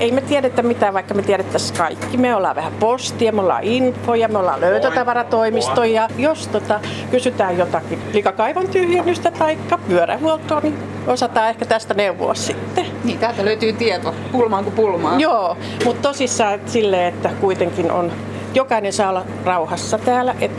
ei 0.00 0.12
me 0.12 0.20
tiedetä 0.20 0.62
mitään, 0.62 0.94
vaikka 0.94 1.14
me 1.14 1.22
tiedettäisiin 1.22 1.78
kaikki. 1.78 2.16
Me 2.16 2.34
ollaan 2.34 2.56
vähän 2.56 2.72
postia, 2.72 3.32
me 3.32 3.40
ollaan 3.40 3.64
infoja, 3.64 4.28
me 4.28 4.38
ollaan 4.38 4.60
löytötavaratoimisto 4.60 5.84
ja 5.84 6.08
jos 6.18 6.46
tota, 6.46 6.80
kysytään 7.10 7.58
jotakin 7.58 8.02
likakaivan 8.12 8.68
tyhjennystä 8.68 9.30
tai 9.30 9.58
pyörähuoltoa, 9.88 10.60
niin 10.60 10.78
osataan 11.06 11.48
ehkä 11.48 11.66
tästä 11.66 11.94
neuvoa 11.94 12.34
sitten. 12.34 12.86
Niin, 13.04 13.18
täältä 13.18 13.44
löytyy 13.44 13.72
tieto 13.72 14.14
pulmaan 14.32 14.64
kuin 14.64 14.74
pulmaan. 14.74 15.20
Joo, 15.20 15.56
mutta 15.84 16.02
tosissaan 16.02 16.60
silleen, 16.66 17.14
että 17.14 17.30
kuitenkin 17.40 17.90
on, 17.90 18.12
jokainen 18.54 18.92
saa 18.92 19.10
olla 19.10 19.24
rauhassa 19.44 19.98
täällä. 19.98 20.34
Et, 20.40 20.52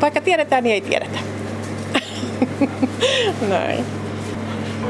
vaikka 0.00 0.20
tiedetään, 0.20 0.64
niin 0.64 0.74
ei 0.74 0.80
tiedetä. 0.80 1.18
Näin. 3.48 3.84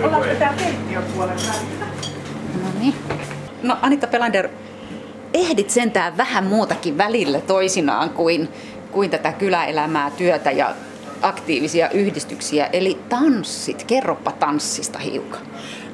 Ollaanko 0.03 0.29
täällä 0.39 0.63
keittiön 0.63 1.05
puolella? 1.15 1.53
No 2.63 2.69
niin. 2.81 2.95
No 3.63 3.77
Anitta 3.83 4.07
Pelander, 4.07 4.49
ehdit 5.35 5.71
sentään 5.71 6.17
vähän 6.17 6.45
muutakin 6.45 6.99
välillä 6.99 7.41
toisinaan 7.41 8.11
kuin, 8.11 8.49
kuin 8.91 9.11
tätä 9.11 9.33
kyläelämää, 9.33 10.11
työtä 10.11 10.51
ja 10.51 10.75
aktiivisia 11.23 11.91
yhdistyksiä, 11.91 12.67
eli 12.73 12.99
tanssit. 13.09 13.85
Kerropa 13.85 14.33
tanssista 14.33 14.99
hiukan. 14.99 15.41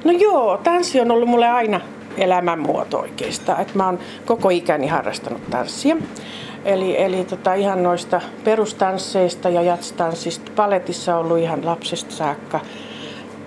No 0.04 0.12
joo, 0.12 0.56
tanssi 0.56 1.00
on 1.00 1.10
ollut 1.10 1.28
mulle 1.28 1.48
aina 1.48 1.80
elämänmuoto 2.16 2.98
oikeastaan. 2.98 3.60
Et 3.60 3.74
mä 3.74 3.86
oon 3.86 3.98
koko 4.26 4.50
ikäni 4.50 4.86
harrastanut 4.86 5.50
tanssia. 5.50 5.96
Eli, 6.64 7.02
eli 7.02 7.24
tota, 7.24 7.54
ihan 7.54 7.82
noista 7.82 8.20
perustansseista 8.44 9.48
ja 9.48 9.62
jatstanssista. 9.62 10.52
Paletissa 10.56 11.16
ollut 11.16 11.38
ihan 11.38 11.66
lapsesta 11.66 12.14
saakka. 12.14 12.60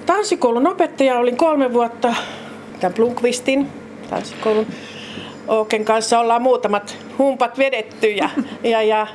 Tanssikoulun 0.05 0.67
opettaja 0.67 1.19
olin 1.19 1.37
kolme 1.37 1.73
vuotta 1.73 2.15
tämän 2.79 2.93
Blunkvistin 2.93 3.67
tanssikoulun 4.09 4.67
Ooken 5.49 5.85
kanssa 5.85 6.19
ollaan 6.19 6.41
muutamat 6.41 6.97
humpat 7.17 7.57
vedetty 7.57 8.07
ja, 8.11 8.29
ja, 8.63 8.81
ja 8.83 9.07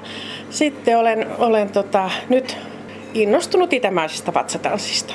sitten 0.51 0.99
olen, 0.99 1.27
olen 1.39 1.71
tota, 1.71 2.11
nyt 2.29 2.57
innostunut 3.15 3.73
itämaisesta 3.73 4.35
vatsatanssista. 4.35 5.15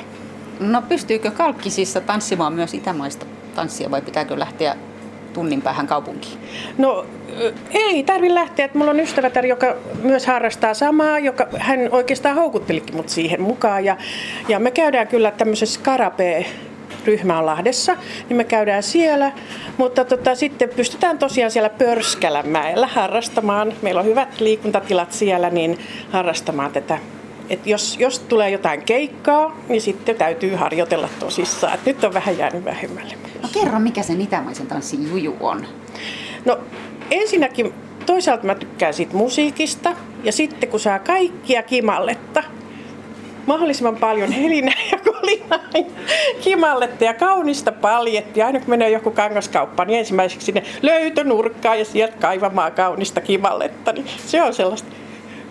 No 0.60 0.82
pystyykö 0.82 1.30
Kalkkisissa 1.30 2.00
tanssimaan 2.00 2.52
myös 2.52 2.74
itämaista 2.74 3.26
tanssia 3.54 3.90
vai 3.90 4.02
pitääkö 4.02 4.38
lähteä 4.38 4.76
tunnin 5.32 5.62
päähän 5.62 5.86
kaupunkiin? 5.86 6.38
No 6.78 7.06
ei 7.70 8.02
tarvi 8.02 8.34
lähteä, 8.34 8.64
että 8.64 8.78
mulla 8.78 8.90
on 8.90 9.00
ystävätär, 9.00 9.46
joka 9.46 9.76
myös 10.02 10.26
harrastaa 10.26 10.74
samaa, 10.74 11.18
joka 11.18 11.46
hän 11.58 11.78
oikeastaan 11.90 12.36
houkuttelikin 12.36 12.96
mut 12.96 13.08
siihen 13.08 13.42
mukaan 13.42 13.84
ja, 13.84 13.96
ja 14.48 14.58
me 14.58 14.70
käydään 14.70 15.08
kyllä 15.08 15.30
tämmöisessä 15.30 15.80
karape 15.82 16.46
ryhmä 17.04 17.38
on 17.38 17.46
Lahdessa, 17.46 17.96
niin 18.28 18.36
me 18.36 18.44
käydään 18.44 18.82
siellä. 18.82 19.32
Mutta 19.76 20.04
tota, 20.04 20.34
sitten 20.34 20.68
pystytään 20.68 21.18
tosiaan 21.18 21.50
siellä 21.50 21.68
Pörskälämäellä 21.68 22.86
harrastamaan. 22.86 23.72
Meillä 23.82 24.00
on 24.00 24.06
hyvät 24.06 24.40
liikuntatilat 24.40 25.12
siellä, 25.12 25.50
niin 25.50 25.78
harrastamaan 26.10 26.72
tätä 26.72 26.98
et 27.50 27.66
jos, 27.66 27.96
jos 27.98 28.18
tulee 28.18 28.50
jotain 28.50 28.82
keikkaa, 28.82 29.56
niin 29.68 29.80
sitten 29.80 30.16
täytyy 30.16 30.54
harjoitella 30.54 31.08
tosissaan. 31.18 31.74
Et 31.74 31.86
nyt 31.86 32.04
on 32.04 32.14
vähän 32.14 32.38
jäänyt 32.38 32.64
vähemmälle. 32.64 33.14
No 33.42 33.48
kerro, 33.52 33.78
mikä 33.80 34.02
sen 34.02 34.20
itämaisen 34.20 34.66
tanssin 34.66 35.10
juju 35.10 35.36
on? 35.40 35.66
No 36.44 36.58
ensinnäkin 37.10 37.74
toisaalta 38.06 38.46
mä 38.46 38.54
tykkään 38.54 38.94
siitä 38.94 39.16
musiikista 39.16 39.96
ja 40.24 40.32
sitten 40.32 40.68
kun 40.68 40.80
saa 40.80 40.98
kaikkia 40.98 41.62
kimalletta, 41.62 42.42
mahdollisimman 43.50 43.96
paljon 43.96 44.32
helinää 44.32 44.80
ja 44.92 44.98
kolinaa 44.98 45.60
ja 45.74 45.84
kimalletta 46.40 47.04
ja 47.04 47.14
kaunista 47.14 47.72
paljettia. 47.72 48.46
Aina 48.46 48.58
kun 48.58 48.70
menee 48.70 48.90
joku 48.90 49.10
kangaskauppa, 49.10 49.84
niin 49.84 49.98
ensimmäiseksi 49.98 50.46
sinne 50.46 50.62
löytönurkkaan 50.82 51.78
ja 51.78 51.84
sieltä 51.84 52.16
kaivamaan 52.20 52.72
kaunista 52.72 53.20
kimalletta. 53.20 53.92
Niin 53.92 54.06
se 54.26 54.42
on 54.42 54.54
sellaista 54.54 54.88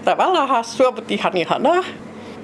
tavallaan 0.06 0.48
hassua, 0.48 0.92
mutta 0.92 1.14
ihan 1.14 1.38
ihanaa. 1.38 1.84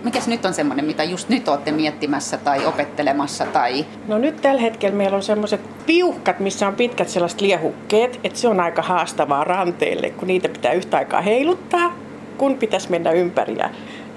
Mikäs 0.04 0.28
nyt 0.28 0.46
on 0.46 0.54
semmoinen, 0.54 0.86
mitä 0.86 1.04
just 1.04 1.30
nyt 1.30 1.48
olette 1.48 1.72
miettimässä 1.72 2.38
tai 2.38 2.66
opettelemassa? 2.66 3.46
Tai... 3.46 3.86
No 4.08 4.18
nyt 4.18 4.42
tällä 4.42 4.62
hetkellä 4.62 4.96
meillä 4.96 5.16
on 5.16 5.24
semmoiset 5.24 5.62
piuhkat, 5.86 6.40
missä 6.40 6.68
on 6.68 6.76
pitkät 6.76 7.10
sellaiset 7.10 7.42
liehukkeet, 7.42 8.20
että 8.24 8.40
se 8.40 8.48
on 8.48 8.60
aika 8.60 8.82
haastavaa 8.82 9.44
ranteille, 9.44 10.10
kun 10.10 10.28
niitä 10.28 10.50
pitää 10.50 10.74
yhtä 10.74 10.98
aikaa 10.98 11.22
heiluttaa, 11.22 11.94
kun 12.38 12.58
pitäisi 12.58 12.92
mennä 12.92 13.12
ympäri. 13.12 13.56
Ja, 13.58 13.70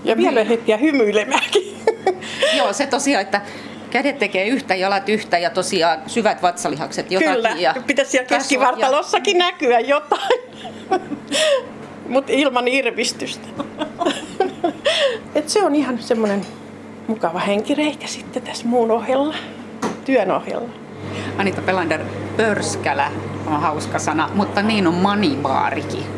ja 0.08 0.16
vielä 0.16 0.40
niin. 0.40 0.48
hetkiä 0.48 0.76
hymyilemäänkin. 0.76 1.76
Joo, 2.58 2.72
se 2.72 2.86
tosiaan, 2.86 3.22
että 3.22 3.40
kädet 3.90 4.18
tekee 4.18 4.46
yhtä, 4.46 4.74
jalat 4.74 5.08
yhtä 5.08 5.38
ja 5.38 5.50
tosiaan 5.50 6.02
syvät 6.06 6.42
vatsalihakset 6.42 7.10
jotakin. 7.10 7.34
Kyllä, 7.34 7.50
ja 7.58 7.74
pitäisi 7.86 8.10
siellä 8.10 8.28
keskivartalossakin 8.28 9.38
ja... 9.38 9.44
näkyä 9.44 9.80
jotain. 9.80 10.40
mutta 12.08 12.32
ilman 12.32 12.68
irvistystä. 12.68 13.48
Et 15.34 15.48
se 15.48 15.62
on 15.62 15.74
ihan 15.74 15.98
semmoinen 15.98 16.46
mukava 17.06 17.38
henkireikä 17.38 18.06
sitten 18.06 18.42
tässä 18.42 18.66
muun 18.66 18.90
ohella, 18.90 19.34
työn 20.04 20.30
ohella. 20.30 20.68
Anita 21.38 21.62
Pelander, 21.62 22.00
pörskälä 22.36 23.10
on 23.46 23.60
hauska 23.60 23.98
sana, 23.98 24.30
mutta 24.34 24.62
niin 24.62 24.86
on 24.86 24.94
manibaarikin. 24.94 26.17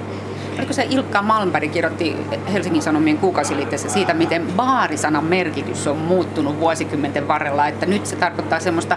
Oliko 0.58 0.72
se 0.72 0.86
Ilkka 0.90 1.22
Malmberg 1.22 1.72
kirjoitti 1.72 2.16
Helsingin 2.52 2.82
Sanomien 2.82 3.18
kuukausiliitteessä 3.18 3.88
siitä, 3.88 4.14
miten 4.14 4.46
baarisanan 4.56 5.24
merkitys 5.24 5.86
on 5.86 5.96
muuttunut 5.96 6.60
vuosikymmenten 6.60 7.28
varrella, 7.28 7.68
että 7.68 7.86
nyt 7.86 8.06
se 8.06 8.16
tarkoittaa 8.16 8.60
semmoista 8.60 8.96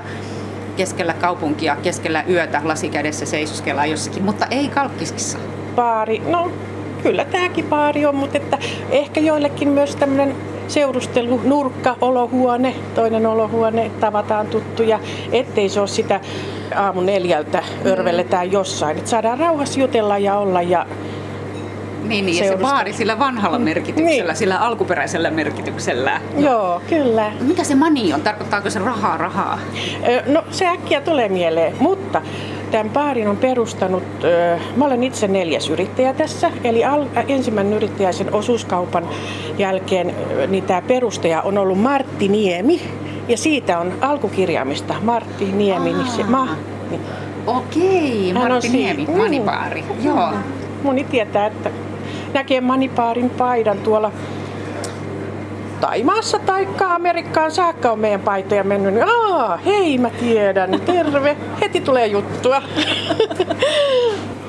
keskellä 0.78 1.14
kaupunkia, 1.14 1.76
keskellä 1.76 2.24
yötä 2.30 2.62
lasikädessä 2.64 3.26
seisoskellaan 3.26 3.92
jossakin, 3.92 4.24
mutta 4.24 4.46
ei 4.46 4.68
kalkkisissa. 4.68 5.38
Baari, 5.76 6.22
no 6.28 6.52
kyllä 7.04 7.26
tämäkin 7.26 7.66
baari 7.66 8.06
on, 8.06 8.16
mutta 8.16 8.38
että 8.38 8.58
ehkä 8.90 9.20
joillekin 9.20 9.70
myös 9.70 9.96
tämmöinen 9.96 10.36
seurustelu, 10.68 11.42
nurkka, 11.44 11.96
olohuone, 12.02 12.76
toinen 12.96 13.26
olohuone, 13.26 13.92
tavataan 14.00 14.48
tuttuja, 14.48 15.00
ettei 15.32 15.70
se 15.70 15.80
ole 15.80 15.88
sitä 15.88 16.20
aamu 16.76 17.02
neljältä 17.02 17.64
örvelletään 17.86 18.52
jossain. 18.52 18.98
Että 18.98 19.10
saadaan 19.10 19.40
rauhassa 19.40 19.80
jutella 19.80 20.18
ja 20.18 20.38
olla 20.38 20.62
ja 20.62 20.86
niin, 22.08 22.26
niin 22.26 22.46
ja 22.46 22.52
se 22.52 22.58
baari 22.58 22.94
sillä 22.94 23.20
vanhalla 23.20 23.60
mm. 23.60 23.66
merkityksellä, 23.66 24.32
niin. 24.32 24.36
sillä 24.36 24.58
alkuperäisellä 24.58 25.32
merkityksellä. 25.32 26.22
Joo, 26.38 26.82
kyllä. 26.90 27.32
Mikä 27.42 27.64
se 27.64 27.76
mani 27.76 28.14
on? 28.14 28.22
Tarkoittaako 28.22 28.70
se 28.70 28.80
rahaa 28.80 29.18
rahaa? 29.18 29.60
No 30.26 30.44
se 30.52 30.68
äkkiä 30.68 31.02
tulee 31.02 31.30
mieleen, 31.30 31.74
mutta 31.80 32.22
Tämän 32.74 32.90
baarin 32.90 33.28
on 33.28 33.38
perustanut, 33.38 34.04
mä 34.76 34.86
olen 34.86 35.04
itse 35.04 35.28
neljäs 35.28 35.70
yrittäjä 35.70 36.14
tässä, 36.14 36.52
eli 36.64 36.86
al, 36.86 37.06
ensimmäinen 37.28 37.74
yrittäjä 37.74 38.12
sen 38.12 38.34
osuuskaupan 38.34 39.08
jälkeen, 39.58 40.16
niin 40.48 40.64
tämä 40.64 40.82
perustaja 40.82 41.42
on 41.42 41.58
ollut 41.58 41.80
Martti 41.80 42.28
Niemi, 42.28 42.82
ja 43.28 43.38
siitä 43.38 43.80
on 43.80 43.94
alkukirjaamista 44.02 44.96
Martti 45.02 45.46
Niemi. 45.46 45.94
Niin 45.94 46.08
se, 46.08 46.24
ma, 46.24 46.48
niin. 46.90 47.02
Okei, 47.48 48.34
Martti 48.34 48.70
Niemi, 48.70 49.06
mm. 49.06 49.18
Manipaari. 49.18 49.84
Joo. 50.04 50.30
Moni 50.84 51.04
tietää, 51.04 51.48
että 51.48 51.70
näkee 52.34 52.62
Manipaarin 52.62 53.30
paidan 53.30 53.78
tuolla 53.78 54.12
Taimaassa 55.82 56.40
tai 56.40 56.68
Amerikkaan 56.86 57.52
saakka 57.52 57.92
on 57.92 58.00
meidän 58.00 58.22
paitoja 58.22 58.64
mennyt, 58.64 58.94
niin 58.94 59.06
aa, 59.08 59.58
hei 59.58 59.98
mä 59.98 60.10
tiedän, 60.10 60.82
terve, 60.86 61.38
heti 61.62 61.82
tulee 61.82 62.08
juttua. 62.08 62.62